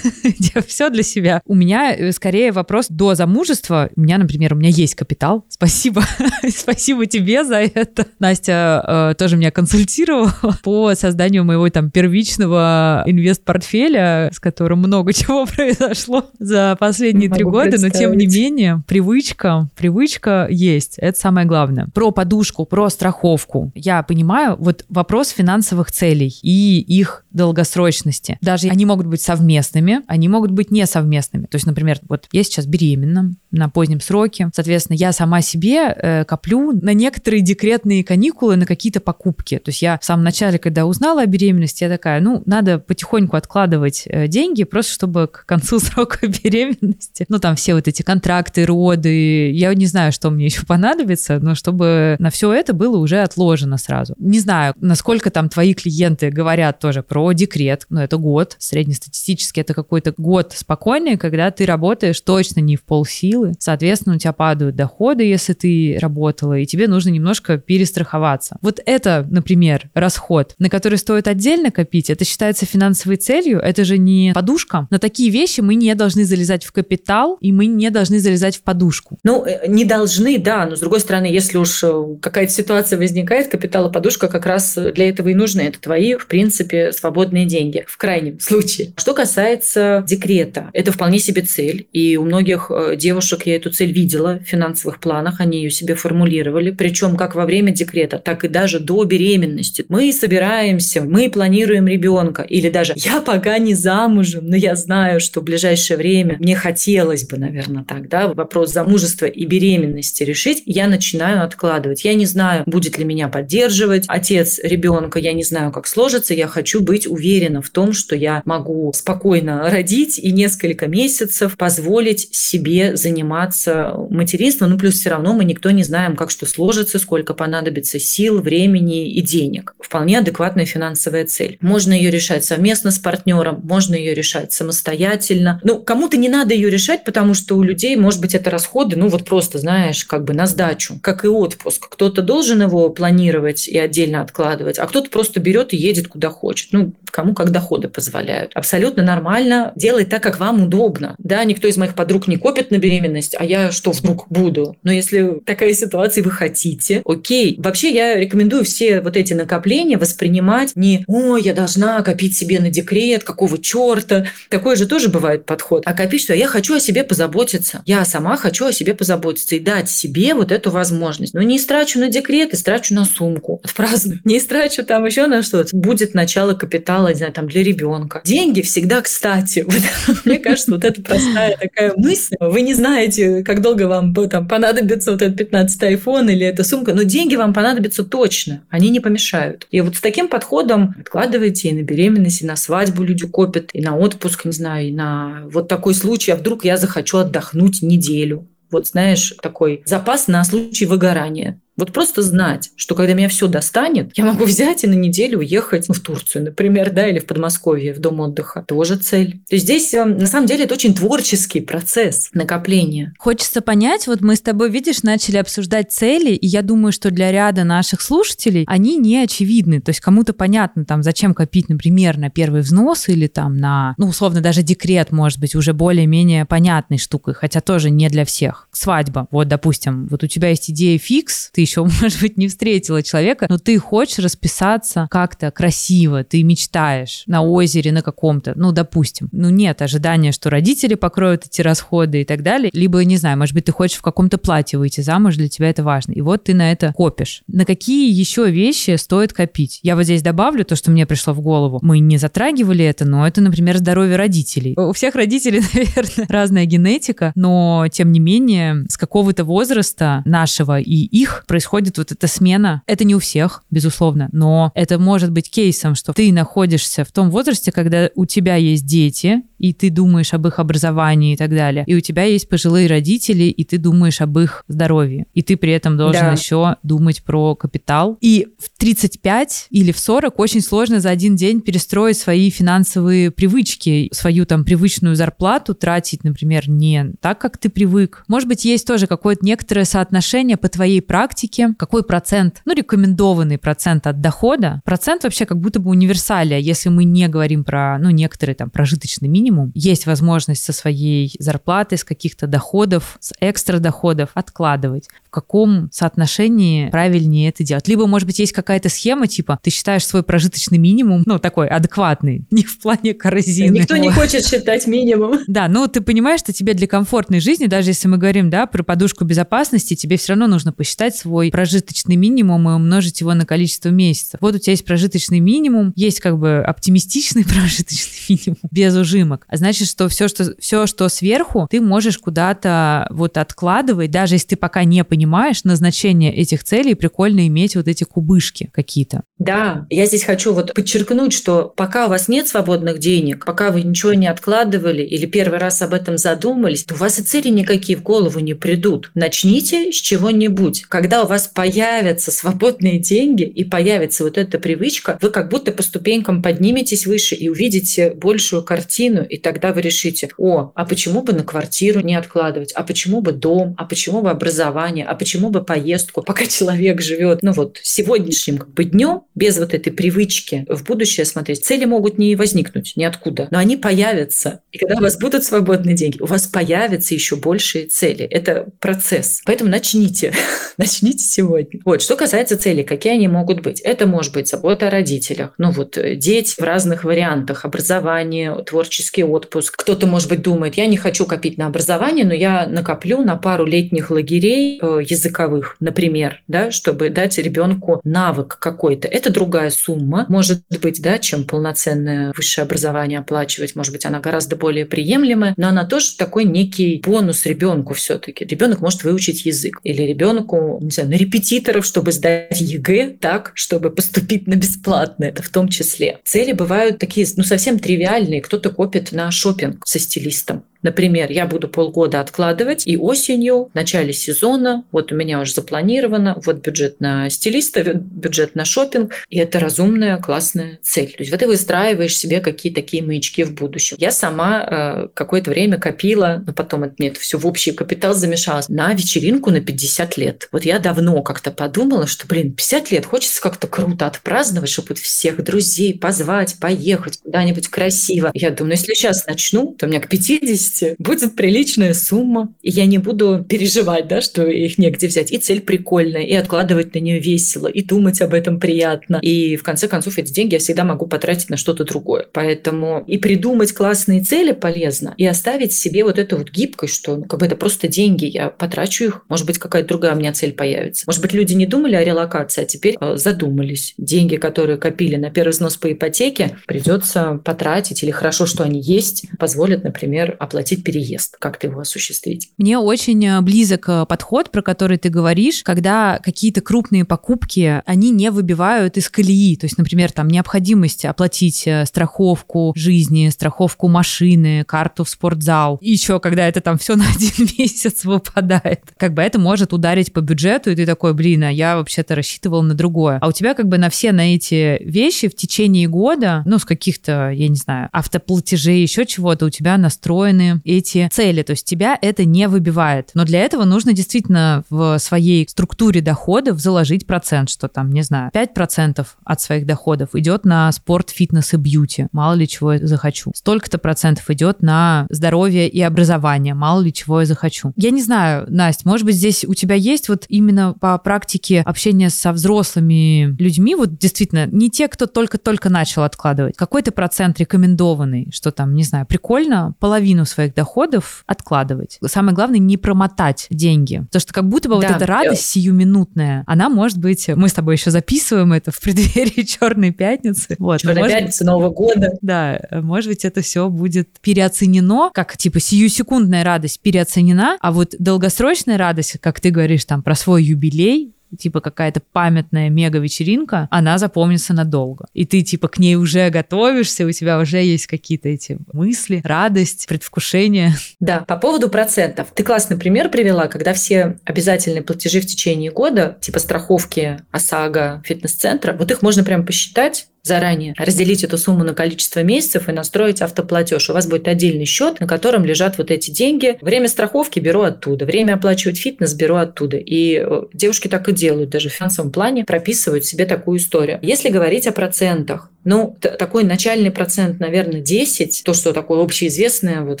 [0.66, 1.40] Все для себя.
[1.46, 3.90] У меня э, скорее вопрос до замужества.
[3.96, 5.44] У меня, например, у меня есть капитал.
[5.48, 6.02] Спасибо.
[6.48, 8.06] Спасибо тебе за это.
[8.18, 10.32] Настя э, тоже меня консультировала
[10.62, 17.76] по созданию моего там первичного инвест-портфеля, с которым много чего произошло за последние три года,
[17.80, 20.98] но тем не менее привычка, привычка есть.
[20.98, 21.88] Это самое главное.
[21.94, 23.72] Про подушку, про страховку.
[23.74, 28.38] Я понимаю, вот вопрос вопрос финансовых целей и их долгосрочности.
[28.40, 31.44] Даже они могут быть совместными, они могут быть не совместными.
[31.44, 36.24] То есть, например, вот я сейчас беременна на позднем сроке, соответственно, я сама себе э,
[36.24, 39.58] коплю на некоторые декретные каникулы, на какие-то покупки.
[39.58, 43.36] То есть я в самом начале, когда узнала о беременности, я такая, ну, надо потихоньку
[43.36, 48.64] откладывать э, деньги, просто чтобы к концу срока беременности, ну, там все вот эти контракты,
[48.64, 53.20] роды, я не знаю, что мне еще понадобится, но чтобы на все это было уже
[53.20, 54.14] отложено сразу.
[54.18, 59.58] Не знаю, насколько насколько там твои клиенты говорят тоже про декрет, ну, это год, среднестатистически
[59.58, 64.76] это какой-то год спокойный, когда ты работаешь точно не в полсилы, соответственно, у тебя падают
[64.76, 68.58] доходы, если ты работала, и тебе нужно немножко перестраховаться.
[68.62, 73.98] Вот это, например, расход, на который стоит отдельно копить, это считается финансовой целью, это же
[73.98, 74.86] не подушка.
[74.90, 78.62] На такие вещи мы не должны залезать в капитал, и мы не должны залезать в
[78.62, 79.18] подушку.
[79.24, 83.48] Ну, э, не должны, да, но с другой стороны, если уж э, какая-то ситуация возникает,
[83.48, 85.62] капитал и подушка как раз для этого и нужны.
[85.62, 88.92] Это твои, в принципе, свободные деньги, в крайнем случае.
[88.96, 91.86] Что касается декрета, это вполне себе цель.
[91.92, 95.94] И у многих э, девушек я эту цель видела в финансовых планах, они ее себе
[95.94, 96.70] формулировали.
[96.70, 99.84] Причем как во время декрета, так и даже до беременности.
[99.88, 102.42] Мы собираемся, мы планируем ребенка.
[102.42, 107.26] Или даже я пока не замужем, но я знаю, что в ближайшее время мне хотелось
[107.26, 112.04] бы, наверное, так, да, вопрос замужества и беременности решить, я начинаю откладывать.
[112.04, 116.48] Я не знаю, будет ли меня поддерживать отец ребенка, я не знаю, как сложится, я
[116.48, 122.96] хочу быть уверена в том, что я могу спокойно родить и несколько месяцев позволить себе
[122.96, 124.70] заниматься материнством.
[124.70, 129.10] Ну, плюс все равно мы никто не знаем, как что сложится, сколько понадобится сил, времени
[129.10, 129.74] и денег.
[129.80, 131.58] Вполне адекватная финансовая цель.
[131.60, 135.60] Можно ее решать совместно с партнером, можно ее решать самостоятельно.
[135.62, 139.08] Ну, кому-то не надо ее решать, потому что у людей, может быть, это расходы, ну,
[139.08, 141.88] вот просто, знаешь, как бы на сдачу, как и отпуск.
[141.88, 146.72] Кто-то должен его планировать и отдельно откладывать, а кто-то просто берет и едет куда хочет.
[146.72, 148.52] Ну, кому как доходы позволяют.
[148.54, 149.72] Абсолютно нормально.
[149.76, 151.14] Делай так, как вам удобно.
[151.18, 154.76] Да, никто из моих подруг не копит на беременность, а я что вдруг буду?
[154.82, 157.56] Но если такая ситуация вы хотите, окей.
[157.58, 162.70] Вообще я рекомендую все вот эти накопления воспринимать не «О, я должна копить себе на
[162.70, 165.82] декрет, какого черта?» Такое же тоже бывает подход.
[165.86, 167.82] А копить, что я хочу о себе позаботиться.
[167.86, 171.34] Я сама хочу о себе позаботиться и дать себе вот эту возможность.
[171.34, 173.60] Но не истрачу на декрет, истрачу на сумку.
[173.62, 174.20] Отпраздную.
[174.24, 174.51] Не истрачу
[174.84, 175.76] там еще на что-то.
[175.76, 178.22] Будет начало капитала, не знаю, там для ребенка.
[178.24, 179.66] Деньги всегда кстати.
[180.24, 182.36] Мне кажется, вот это простая такая мысль.
[182.40, 186.94] Вы не знаете, как долго вам там понадобится вот этот 15 iPhone или эта сумка,
[186.94, 188.64] но деньги вам понадобятся точно.
[188.70, 189.66] Они не помешают.
[189.70, 193.80] И вот с таким подходом откладывайте и на беременность, и на свадьбу люди копят, и
[193.80, 198.48] на отпуск, не знаю, и на вот такой случай, а вдруг я захочу отдохнуть неделю.
[198.70, 201.60] Вот знаешь, такой запас на случай выгорания.
[201.76, 205.88] Вот просто знать, что когда меня все достанет, я могу взять и на неделю уехать
[205.88, 208.64] в Турцию, например, да, или в Подмосковье, в дом отдыха.
[208.66, 209.42] Тоже цель.
[209.48, 213.14] То есть здесь, эм, на самом деле, это очень творческий процесс накопления.
[213.18, 217.32] Хочется понять, вот мы с тобой, видишь, начали обсуждать цели, и я думаю, что для
[217.32, 219.80] ряда наших слушателей они не очевидны.
[219.80, 224.08] То есть кому-то понятно, там, зачем копить, например, на первый взнос или там на, ну,
[224.08, 228.68] условно, даже декрет, может быть, уже более-менее понятной штукой, хотя тоже не для всех.
[228.72, 229.26] Свадьба.
[229.30, 233.46] Вот, допустим, вот у тебя есть идея фикс, ты еще, может быть, не встретила человека,
[233.48, 239.28] но ты хочешь расписаться как-то красиво, ты мечтаешь на озере на каком-то, ну, допустим.
[239.32, 242.70] Ну, нет ожидания, что родители покроют эти расходы и так далее.
[242.72, 245.84] Либо, не знаю, может быть, ты хочешь в каком-то платье выйти замуж, для тебя это
[245.84, 246.12] важно.
[246.12, 247.42] И вот ты на это копишь.
[247.46, 249.78] На какие еще вещи стоит копить?
[249.82, 251.78] Я вот здесь добавлю то, что мне пришло в голову.
[251.82, 254.74] Мы не затрагивали это, но это, например, здоровье родителей.
[254.76, 261.12] У всех родителей, наверное, разная генетика, но, тем не менее, с какого-то возраста нашего и
[261.12, 262.80] их происходит вот эта смена.
[262.86, 267.30] Это не у всех, безусловно, но это может быть кейсом, что ты находишься в том
[267.30, 271.84] возрасте, когда у тебя есть дети, и ты думаешь об их образовании и так далее.
[271.86, 275.26] И у тебя есть пожилые родители, и ты думаешь об их здоровье.
[275.34, 276.32] И ты при этом должен да.
[276.32, 278.18] еще думать про капитал.
[278.20, 284.10] И в 35 или в 40 очень сложно за один день перестроить свои финансовые привычки,
[284.12, 288.24] свою там привычную зарплату тратить, например, не так, как ты привык.
[288.26, 294.08] Может быть, есть тоже какое-то некоторое соотношение по твоей практике, какой процент, ну, рекомендованный процент
[294.08, 294.82] от дохода.
[294.84, 299.28] Процент вообще как будто бы универсалия, если мы не говорим про, ну, некоторые там прожиточный
[299.28, 305.08] минимум, минимум, есть возможность со своей зарплаты, с каких-то доходов, с экстра доходов откладывать.
[305.26, 307.88] В каком соотношении правильнее это делать?
[307.88, 312.44] Либо, может быть, есть какая-то схема, типа, ты считаешь свой прожиточный минимум, ну, такой адекватный,
[312.50, 313.78] не в плане корзины.
[313.78, 315.40] Никто не хочет считать минимум.
[315.52, 318.82] Да, но ты понимаешь, что тебе для комфортной жизни, даже если мы говорим, да, про
[318.82, 323.90] подушку безопасности, тебе все равно нужно посчитать свой прожиточный минимум и умножить его на количество
[323.90, 324.40] месяцев.
[324.40, 329.46] Вот у тебя есть прожиточный минимум, есть как бы оптимистичный прожиточный минимум без ужимок, ребенок.
[329.48, 334.48] А значит, что все, что, все, что сверху, ты можешь куда-то вот откладывать, даже если
[334.48, 339.22] ты пока не понимаешь назначение этих целей, прикольно иметь вот эти кубышки какие-то.
[339.38, 343.82] Да, я здесь хочу вот подчеркнуть, что пока у вас нет свободных денег, пока вы
[343.82, 347.98] ничего не откладывали или первый раз об этом задумались, то у вас и цели никакие
[347.98, 349.10] в голову не придут.
[349.14, 350.82] Начните с чего-нибудь.
[350.88, 355.82] Когда у вас появятся свободные деньги и появится вот эта привычка, вы как будто по
[355.82, 361.32] ступенькам подниметесь выше и увидите большую картину, и тогда вы решите, о, а почему бы
[361.32, 365.64] на квартиру не откладывать, а почему бы дом, а почему бы образование, а почему бы
[365.64, 370.84] поездку, пока человек живет, ну вот, сегодняшним как бы днем, без вот этой привычки в
[370.84, 374.60] будущее смотреть, цели могут не возникнуть ниоткуда, но они появятся.
[374.70, 378.26] И когда у вас будут свободные деньги, у вас появятся еще большие цели.
[378.26, 379.40] Это процесс.
[379.46, 380.34] Поэтому начните.
[380.76, 381.80] начните сегодня.
[381.86, 383.80] Вот, что касается целей, какие они могут быть?
[383.80, 385.54] Это может быть забота о родителях.
[385.56, 387.64] Ну вот, дети в разных вариантах.
[387.64, 389.76] Образование, творческие студенческий отпуск.
[389.76, 393.66] Кто-то, может быть, думает, я не хочу копить на образование, но я накоплю на пару
[393.66, 399.08] летних лагерей э, языковых, например, да, чтобы дать ребенку навык какой-то.
[399.08, 403.76] Это другая сумма, может быть, да, чем полноценное высшее образование оплачивать.
[403.76, 408.44] Может быть, она гораздо более приемлемая, но она тоже такой некий бонус ребенку все-таки.
[408.44, 409.78] Ребенок может выучить язык.
[409.84, 415.24] Или ребенку, не знаю, на репетиторов, чтобы сдать ЕГЭ так, чтобы поступить на бесплатно.
[415.24, 416.18] Это в том числе.
[416.24, 418.40] Цели бывают такие, ну, совсем тривиальные.
[418.40, 420.64] Кто-то копит на шопинг со стилистом.
[420.82, 426.40] Например, я буду полгода откладывать, и осенью, в начале сезона, вот у меня уже запланировано,
[426.44, 431.12] вот бюджет на стилиста, бюджет на шопинг, и это разумная, классная цель.
[431.12, 433.96] То есть вот ты выстраиваешь себе какие такие маячки в будущем.
[434.00, 438.14] Я сама э, какое-то время копила, но потом это, мне это все в общий капитал
[438.14, 440.48] замешалось, на вечеринку на 50 лет.
[440.52, 445.42] Вот я давно как-то подумала, что, блин, 50 лет хочется как-то круто отпраздновать, чтобы всех
[445.42, 448.30] друзей позвать, поехать куда-нибудь красиво.
[448.34, 452.70] Я думаю, если сейчас начну, то у меня к 50 месте будет приличная сумма, и
[452.70, 455.32] я не буду переживать, да, что их негде взять.
[455.32, 459.18] И цель прикольная, и откладывать на нее весело, и думать об этом приятно.
[459.22, 462.26] И в конце концов эти деньги я всегда могу потратить на что-то другое.
[462.32, 467.24] Поэтому и придумать классные цели полезно, и оставить себе вот эту вот гибкость, что ну,
[467.24, 470.52] как бы это просто деньги, я потрачу их, может быть, какая-то другая у меня цель
[470.52, 471.04] появится.
[471.06, 473.94] Может быть, люди не думали о релокации, а теперь э, задумались.
[473.98, 479.24] Деньги, которые копили на первый взнос по ипотеке, придется потратить, или хорошо, что они есть,
[479.38, 482.50] позволят, например, оплатить оплатить переезд, как-то его осуществить.
[482.56, 488.10] Мне очень э, близок э, подход, про который ты говоришь, когда какие-то крупные покупки, они
[488.10, 489.56] не выбивают из колеи.
[489.56, 495.78] То есть, например, там необходимость оплатить э, страховку жизни, страховку машины, карту в спортзал.
[495.82, 498.82] И еще, когда это там все на один месяц выпадает.
[498.96, 502.62] Как бы это может ударить по бюджету, и ты такой, блин, а я вообще-то рассчитывал
[502.62, 503.18] на другое.
[503.20, 506.64] А у тебя как бы на все на эти вещи в течение года, ну, с
[506.64, 511.42] каких-то, я не знаю, автоплатежей, еще чего-то, у тебя настроены эти цели.
[511.42, 513.10] То есть тебя это не выбивает.
[513.14, 518.30] Но для этого нужно действительно в своей структуре доходов заложить процент, что там, не знаю,
[518.32, 522.08] 5% от своих доходов идет на спорт, фитнес и бьюти.
[522.12, 523.32] Мало ли чего я захочу.
[523.34, 526.54] Столько-то процентов идет на здоровье и образование.
[526.54, 527.72] Мало ли чего я захочу.
[527.76, 532.10] Я не знаю, Настя, может быть, здесь у тебя есть вот именно по практике общения
[532.10, 538.50] со взрослыми людьми, вот действительно, не те, кто только-только начал откладывать, какой-то процент рекомендованный, что
[538.50, 541.98] там, не знаю, прикольно половину своей своих доходов откладывать.
[542.06, 543.98] Самое главное, не промотать деньги.
[543.98, 547.28] Потому что как будто бы да, вот эта радость сиюминутная, она может быть...
[547.28, 550.56] Мы с тобой еще записываем это в преддверии Черной пятницы.
[550.58, 550.80] Вот.
[550.80, 552.12] Черной пятницы, Нового года.
[552.22, 558.78] Да, может быть, это все будет переоценено, как типа сиюсекундная радость переоценена, а вот долгосрочная
[558.78, 565.06] радость, как ты говоришь там про свой юбилей, типа какая-то памятная мега-вечеринка, она запомнится надолго.
[565.12, 569.86] И ты типа к ней уже готовишься, у тебя уже есть какие-то эти мысли, радость,
[569.88, 570.74] предвкушение.
[571.00, 572.28] Да, по поводу процентов.
[572.34, 578.72] Ты классный пример привела, когда все обязательные платежи в течение года, типа страховки ОСАГО, фитнес-центра,
[578.72, 583.90] вот их можно прям посчитать, заранее разделить эту сумму на количество месяцев и настроить автоплатеж.
[583.90, 586.58] У вас будет отдельный счет, на котором лежат вот эти деньги.
[586.60, 589.76] Время страховки беру оттуда, время оплачивать фитнес беру оттуда.
[589.76, 593.98] И э, девушки так и делают, даже в финансовом плане прописывают себе такую историю.
[594.02, 600.00] Если говорить о процентах, ну, такой начальный процент, наверное, 10, то, что такое общеизвестное, вот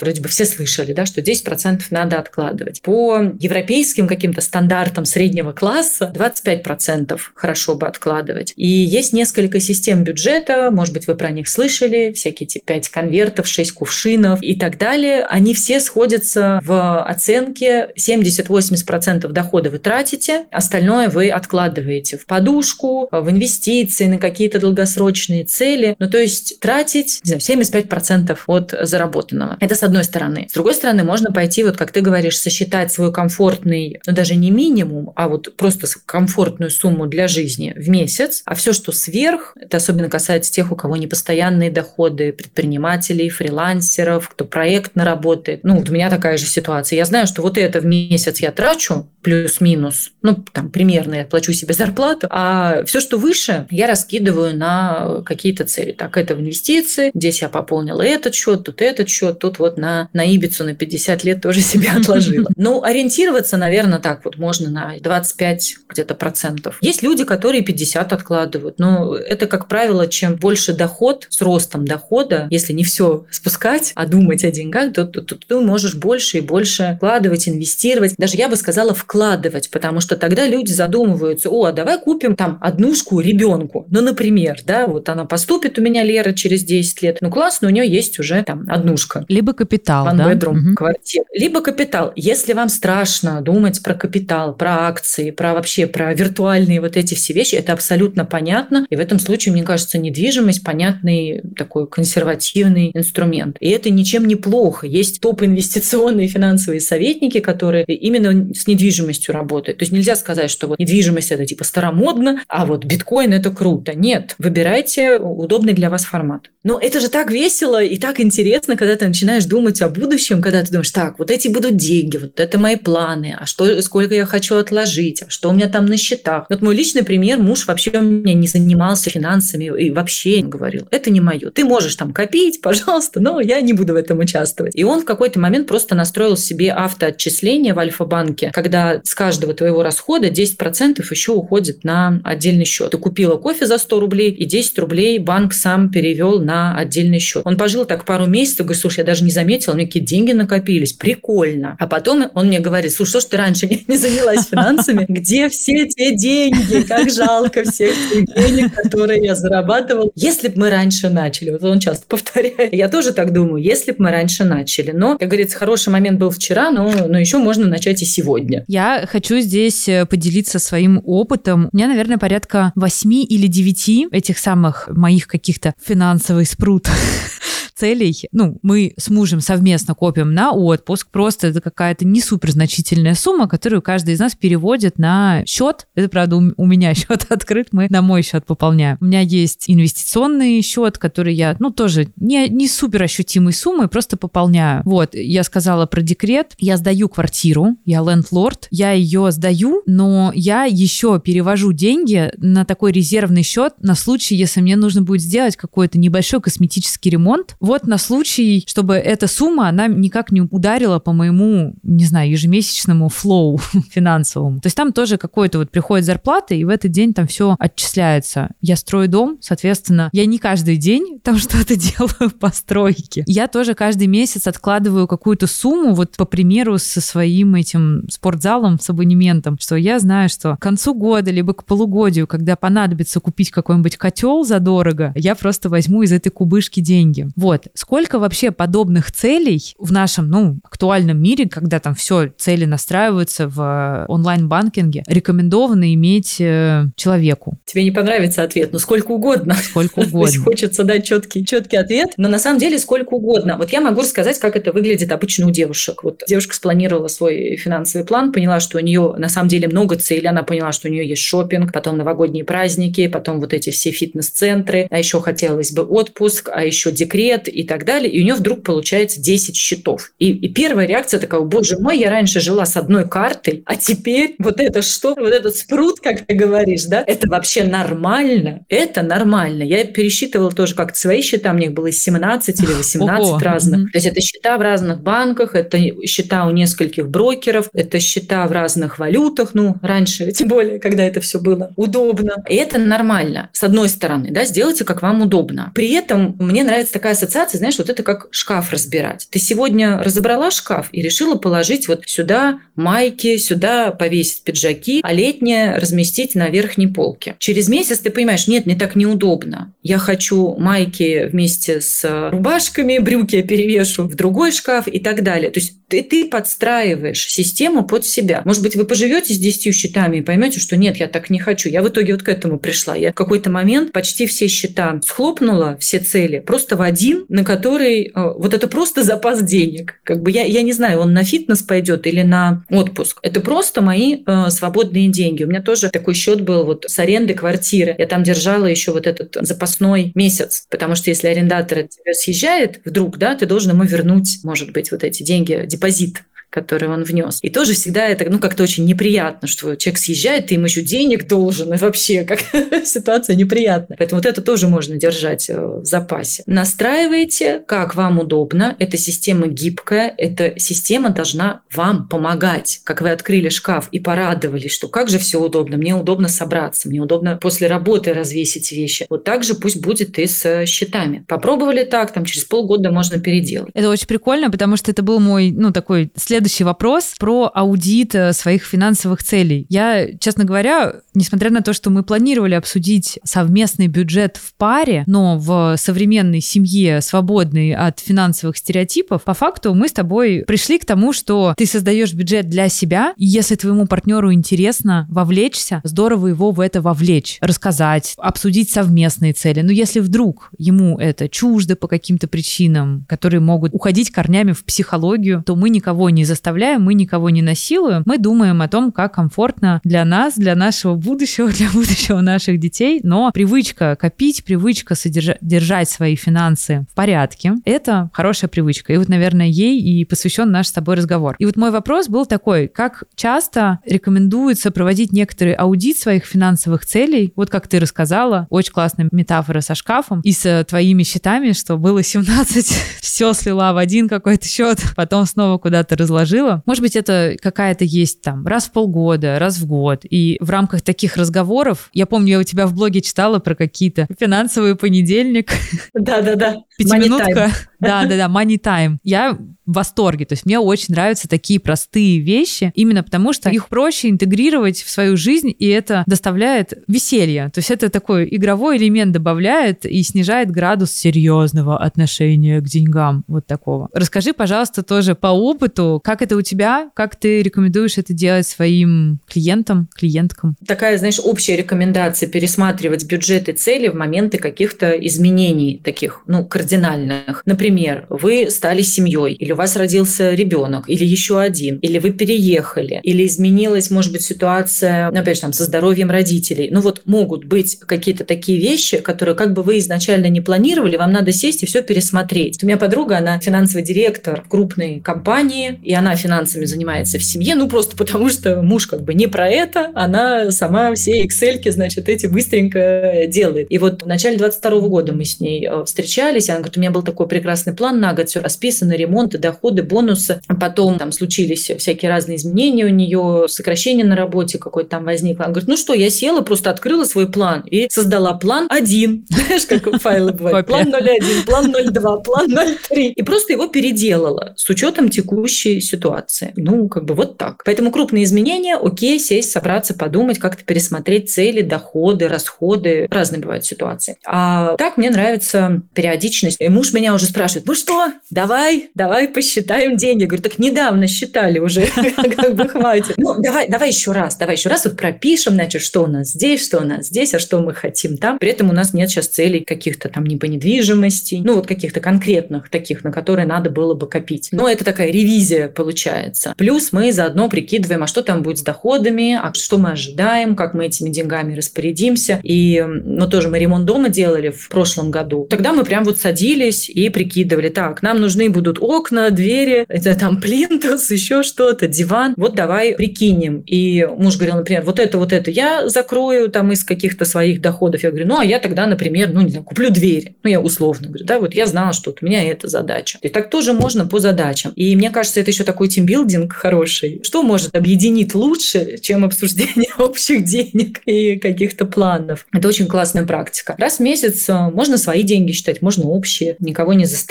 [0.02, 2.82] вроде бы все слышали, да, что 10% надо откладывать.
[2.82, 8.52] По европейским каким-то стандартам среднего класса 25% хорошо бы откладывать.
[8.56, 13.46] И есть несколько систем бюджета, может быть, вы про них слышали, всякие эти 5 конвертов,
[13.46, 15.24] 6 кувшинов и так далее.
[15.24, 23.30] Они все сходятся в оценке 70-80% дохода вы тратите, остальное вы откладываете в подушку, в
[23.30, 25.96] инвестиции, на какие-то долгосрочные цели.
[25.98, 29.56] Ну, то есть тратить, не знаю, 75% от заработанного.
[29.60, 30.46] Это с одной стороны.
[30.50, 34.50] С другой стороны, можно пойти, вот как ты говоришь, сосчитать свой комфортный, ну, даже не
[34.50, 39.78] минимум, а вот просто комфортную сумму для жизни в месяц, а все, что сверх, это
[39.78, 45.64] особенно касается тех, у кого непостоянные доходы, предпринимателей, фрилансеров, кто проектно работает.
[45.64, 46.96] Ну, вот у меня такая же ситуация.
[46.96, 51.52] Я знаю, что вот это в месяц я трачу, плюс-минус, ну, там, примерно я плачу
[51.52, 55.92] себе зарплату, а все, что выше, я раскидываю на какие какие-то цели.
[55.92, 60.08] Так, это в инвестиции, здесь я пополнила этот счет, тут этот счет, тут вот на,
[60.12, 62.48] на Ибицу на 50 лет тоже себе отложила.
[62.62, 66.78] Ну, ориентироваться, наверное, так вот можно на 25 где-то процентов.
[66.80, 72.46] Есть люди, которые 50 откладывают, но это, как правило, чем больше доход с ростом дохода,
[72.50, 76.40] если не все спускать, а думать о деньгах, то, то, то ты можешь больше и
[76.40, 78.14] больше вкладывать, инвестировать.
[78.16, 82.58] Даже я бы сказала вкладывать, потому что тогда люди задумываются, о, а давай купим там
[82.60, 83.86] однушку ребенку.
[83.90, 87.18] Ну, например, да, вот она поступит у меня Лера через 10 лет.
[87.20, 89.24] Ну, классно, у нее есть уже там однушка.
[89.28, 90.32] Либо капитал, One да?
[90.32, 90.74] bedroom, угу.
[90.74, 91.24] квартира.
[91.32, 92.12] Либо капитал.
[92.16, 97.32] Если вам страшно думать про капитал, про акции, про вообще про виртуальные вот эти все
[97.32, 98.86] вещи, это абсолютно понятно.
[98.90, 103.56] И в этом случае, мне кажется, недвижимость понятный такой консервативный инструмент.
[103.60, 104.86] И это ничем не плохо.
[104.86, 109.78] Есть топ-инвестиционные финансовые советники, которые именно с недвижимостью работают.
[109.78, 113.94] То есть нельзя сказать, что вот недвижимость это типа старомодно, а вот биткоин это круто.
[113.94, 116.50] Нет, выбирайте удобный для вас формат.
[116.64, 120.62] Но это же так весело и так интересно, когда ты начинаешь думать о будущем, когда
[120.62, 124.26] ты думаешь, так, вот эти будут деньги, вот это мои планы, а что, сколько я
[124.26, 126.46] хочу отложить, а что у меня там на счетах.
[126.48, 131.10] Вот мой личный пример, муж вообще у меня не занимался финансами и вообще говорил, это
[131.10, 131.50] не мое.
[131.50, 134.76] Ты можешь там копить, пожалуйста, но я не буду в этом участвовать.
[134.76, 139.82] И он в какой-то момент просто настроил себе автоотчисление в Альфа-банке, когда с каждого твоего
[139.82, 142.90] расхода 10% еще уходит на отдельный счет.
[142.90, 147.42] Ты купила кофе за 100 рублей, и 10 рублей банк сам перевел на отдельный счет.
[147.44, 150.32] Он пожил так пару месяцев, говорит, слушай, я даже не заметил, у меня какие деньги
[150.32, 151.76] накопились, прикольно.
[151.78, 155.06] А потом он мне говорит, слушай, что ж ты раньше не, не занялась финансами?
[155.08, 156.82] Где все те деньги?
[156.82, 160.12] Как жалко всех тех денег, которые я зарабатывал.
[160.14, 164.04] Если бы мы раньше начали, вот он часто повторяет, я тоже так думаю, если бы
[164.04, 164.92] мы раньше начали.
[164.92, 168.64] Но, как говорится, хороший момент был вчера, но, но еще можно начать и сегодня.
[168.68, 171.68] Я хочу здесь э, поделиться своим опытом.
[171.72, 176.88] У меня, наверное, порядка 8 или 9 этих самых моих каких-то финансовых спрут
[177.82, 183.16] целей, ну, мы с мужем совместно копим на отпуск, просто это какая-то не супер значительная
[183.16, 185.88] сумма, которую каждый из нас переводит на счет.
[185.96, 188.98] Это, правда, у меня счет открыт, мы на мой счет пополняем.
[189.00, 194.16] У меня есть инвестиционный счет, который я, ну, тоже не, не супер ощутимой суммой, просто
[194.16, 194.82] пополняю.
[194.84, 200.64] Вот, я сказала про декрет, я сдаю квартиру, я лендлорд, я ее сдаю, но я
[200.64, 205.98] еще перевожу деньги на такой резервный счет на случай, если мне нужно будет сделать какой-то
[205.98, 207.56] небольшой косметический ремонт.
[207.60, 213.08] Вот на случай, чтобы эта сумма, она никак не ударила по моему, не знаю, ежемесячному
[213.08, 213.58] флоу
[213.90, 214.60] финансовому.
[214.60, 218.50] То есть там тоже какой-то вот приходит зарплата, и в этот день там все отчисляется.
[218.60, 223.24] Я строю дом, соответственно, я не каждый день там что-то делаю по стройке.
[223.26, 228.90] Я тоже каждый месяц откладываю какую-то сумму, вот по примеру со своим этим спортзалом, с
[228.90, 233.96] абонементом, что я знаю, что к концу года, либо к полугодию, когда понадобится купить какой-нибудь
[233.96, 237.28] котел задорого, я просто возьму из этой кубышки деньги.
[237.36, 237.66] Вот.
[237.74, 243.60] Сколько вообще подобных целей в нашем, ну, актуальном мире, когда там все, цели настраиваются в
[243.60, 247.58] э, онлайн-банкинге, рекомендовано иметь э, человеку?
[247.64, 249.21] Тебе не понравится ответ, но сколько угодно.
[249.54, 250.42] Сколько угодно.
[250.42, 253.56] Хочется дать четкий, четкий ответ, но на самом деле сколько угодно.
[253.56, 256.02] Вот я могу рассказать, как это выглядит обычно у девушек.
[256.02, 260.26] Вот девушка спланировала свой финансовый план, поняла, что у нее на самом деле много целей,
[260.26, 264.86] она поняла, что у нее есть шопинг, потом новогодние праздники, потом вот эти все фитнес-центры,
[264.90, 268.62] а еще хотелось бы отпуск, а еще декрет и так далее, и у нее вдруг
[268.62, 270.12] получается 10 счетов.
[270.18, 274.34] И, и первая реакция такая, боже мой, я раньше жила с одной картой, а теперь
[274.38, 279.62] вот это что, вот этот спрут, как ты говоришь, да, это вообще нормально, это нормально.
[279.62, 283.38] Я пересчитывала тоже как-то свои счета, у них было 17 или 18 Ого.
[283.38, 283.92] разных.
[283.92, 288.52] То есть это счета в разных банках, это счета у нескольких брокеров, это счета в
[288.52, 292.42] разных валютах, ну, раньше, тем более, когда это все было удобно.
[292.48, 295.72] И это нормально, с одной стороны, да, сделайте, как вам удобно.
[295.74, 299.28] При этом мне нравится такая ассоциация знаешь, вот это как шкаф разбирать.
[299.30, 305.76] Ты сегодня разобрала шкаф и решила положить вот сюда майки, сюда повесить пиджаки, а летнее
[305.76, 307.36] разместить на верхней полке.
[307.38, 309.74] Через месяц ты понимаешь, нет, мне так неудобно.
[309.82, 315.50] Я хочу майки вместе с рубашками, брюки я перевешу в другой шкаф и так далее.
[315.50, 318.40] То есть ты, ты подстраиваешь систему под себя.
[318.46, 321.68] Может быть, вы поживете с 10 счетами и поймете, что нет, я так не хочу.
[321.68, 322.96] Я в итоге вот к этому пришла.
[322.96, 328.04] Я в какой-то момент почти все счета схлопнула, все цели, просто в один, на который
[328.04, 330.00] э, вот это просто запас денег.
[330.04, 333.18] Как бы я, я не знаю, он на фитнес пойдет или на отпуск.
[333.22, 335.44] Это просто мои э, свободные деньги.
[335.44, 337.94] У меня тоже такой счет был вот с аренды квартиры.
[337.98, 342.80] Я там держала еще вот этот запасной месяц, потому что если арендатор от тебя съезжает
[342.84, 346.22] вдруг, да, ты должен ему вернуть, может быть, вот эти деньги, депозит
[346.52, 347.38] который он внес.
[347.42, 351.26] И тоже всегда это ну, как-то очень неприятно, что человек съезжает, ты ему еще денег
[351.26, 352.40] должен, и вообще как
[352.84, 353.96] ситуация неприятная.
[353.96, 356.42] Поэтому вот это тоже можно держать э, в запасе.
[356.46, 358.76] Настраивайте, как вам удобно.
[358.78, 362.80] Эта система гибкая, эта система должна вам помогать.
[362.84, 367.00] Как вы открыли шкаф и порадовались, что как же все удобно, мне удобно собраться, мне
[367.00, 369.06] удобно после работы развесить вещи.
[369.08, 371.24] Вот так же пусть будет и с счетами.
[371.28, 373.70] Попробовали так, там через полгода можно переделать.
[373.72, 378.16] Это очень прикольно, потому что это был мой, ну, такой след следующий вопрос про аудит
[378.16, 379.64] э, своих финансовых целей.
[379.68, 385.38] Я, честно говоря, несмотря на то, что мы планировали обсудить совместный бюджет в паре, но
[385.38, 391.12] в современной семье, свободной от финансовых стереотипов, по факту мы с тобой пришли к тому,
[391.12, 396.58] что ты создаешь бюджет для себя, и если твоему партнеру интересно вовлечься, здорово его в
[396.58, 399.60] это вовлечь, рассказать, обсудить совместные цели.
[399.60, 405.44] Но если вдруг ему это чуждо по каким-то причинам, которые могут уходить корнями в психологию,
[405.46, 409.80] то мы никого не заставляем, мы никого не насилуем, мы думаем о том, как комфортно
[409.84, 415.90] для нас, для нашего будущего, для будущего наших детей, но привычка копить, привычка содержать, держать
[415.90, 418.92] свои финансы в порядке, это хорошая привычка.
[418.92, 421.36] И вот, наверное, ей и посвящен наш с тобой разговор.
[421.38, 427.32] И вот мой вопрос был такой, как часто рекомендуется проводить некоторый аудит своих финансовых целей,
[427.36, 432.02] вот как ты рассказала, очень классная метафора со шкафом и с твоими счетами, что было
[432.02, 432.66] 17,
[433.00, 436.21] все слила в один какой-то счет, потом снова куда-то разложила.
[436.66, 440.02] Может быть, это какая-то есть там раз в полгода, раз в год.
[440.08, 444.06] И в рамках таких разговоров, я помню, я у тебя в блоге читала про какие-то
[444.18, 445.50] финансовый понедельник.
[445.94, 446.56] Да-да-да.
[446.78, 447.50] Пятиминутка.
[447.82, 448.98] Да-да-да, money time.
[449.02, 450.24] Я в восторге.
[450.24, 454.90] То есть мне очень нравятся такие простые вещи, именно потому что их проще интегрировать в
[454.90, 457.50] свою жизнь, и это доставляет веселье.
[457.52, 463.24] То есть это такой игровой элемент добавляет и снижает градус серьезного отношения к деньгам.
[463.28, 463.88] Вот такого.
[463.92, 469.20] Расскажи, пожалуйста, тоже по опыту, как это у тебя, как ты рекомендуешь это делать своим
[469.26, 470.56] клиентам, клиенткам?
[470.66, 477.42] Такая, знаешь, общая рекомендация пересматривать бюджеты цели в моменты каких-то изменений таких, ну, кардинальных.
[477.46, 477.71] Например,
[478.08, 483.26] вы стали семьей или у вас родился ребенок, или еще один, или вы переехали, или
[483.26, 486.68] изменилась, может быть, ситуация, ну, опять же, там, со здоровьем родителей.
[486.70, 491.12] Ну вот могут быть какие-то такие вещи, которые как бы вы изначально не планировали, вам
[491.12, 492.62] надо сесть и все пересмотреть.
[492.62, 497.68] У меня подруга, она финансовый директор крупной компании, и она финансами занимается в семье, ну
[497.68, 502.26] просто потому что муж как бы не про это, она сама все excel значит, эти
[502.26, 503.66] быстренько делает.
[503.70, 506.90] И вот в начале 22 года мы с ней э, встречались, она говорит, у меня
[506.90, 510.40] был такой прекрасный план на год, все расписано, ремонт, доходы, бонусы.
[510.60, 515.44] Потом там случились всякие разные изменения у нее, сокращение на работе какое-то там возникло.
[515.44, 519.26] Она говорит, ну что, я села, просто открыла свой план и создала план один.
[519.46, 520.66] Знаешь, как файлы бывают.
[520.66, 522.50] План 01, план 02, план
[522.88, 523.08] 03.
[523.10, 526.52] И просто его переделала с учетом текущей ситуации.
[526.56, 527.62] Ну, как бы вот так.
[527.64, 533.06] Поэтому крупные изменения, окей, сесть, собраться, подумать, как-то пересмотреть цели, доходы, расходы.
[533.10, 534.16] Разные бывают ситуации.
[534.24, 536.56] А так мне нравится периодичность.
[536.60, 540.22] И муж меня уже спрашивает, ну что, давай, давай посчитаем деньги.
[540.22, 541.86] Я говорю, так недавно считали уже,
[542.36, 543.14] как бы хватит.
[543.16, 546.64] Ну, давай, давай еще раз, давай еще раз вот пропишем, значит, что у нас здесь,
[546.64, 548.38] что у нас здесь, а что мы хотим там.
[548.38, 552.00] При этом у нас нет сейчас целей каких-то там не по недвижимости, ну, вот каких-то
[552.00, 554.48] конкретных таких, на которые надо было бы копить.
[554.52, 556.54] Но это такая ревизия получается.
[556.56, 560.74] Плюс мы заодно прикидываем, а что там будет с доходами, а что мы ожидаем, как
[560.74, 562.40] мы этими деньгами распорядимся.
[562.42, 565.46] И, ну, тоже мы ремонт дома делали в прошлом году.
[565.50, 570.40] Тогда мы прям вот садились и прикидывали, так, нам нужны будут окна, двери, это там
[570.40, 572.34] плинтус, еще что-то, диван.
[572.36, 573.62] Вот давай прикинем.
[573.66, 578.02] И муж говорил, например, вот это, вот это я закрою там из каких-то своих доходов.
[578.02, 580.34] Я говорю, ну, а я тогда, например, ну, не знаю, куплю дверь.
[580.42, 583.18] Ну, я условно говорю, да, вот я знала, что вот у меня эта задача.
[583.22, 584.72] И так тоже можно по задачам.
[584.76, 587.20] И мне кажется, это еще такой тимбилдинг хороший.
[587.22, 592.46] Что может объединить лучше, чем обсуждение общих денег и каких-то планов?
[592.52, 593.74] Это очень классная практика.
[593.78, 596.56] Раз в месяц э, можно свои деньги считать, можно общие.
[596.58, 597.21] Никого не заставлять,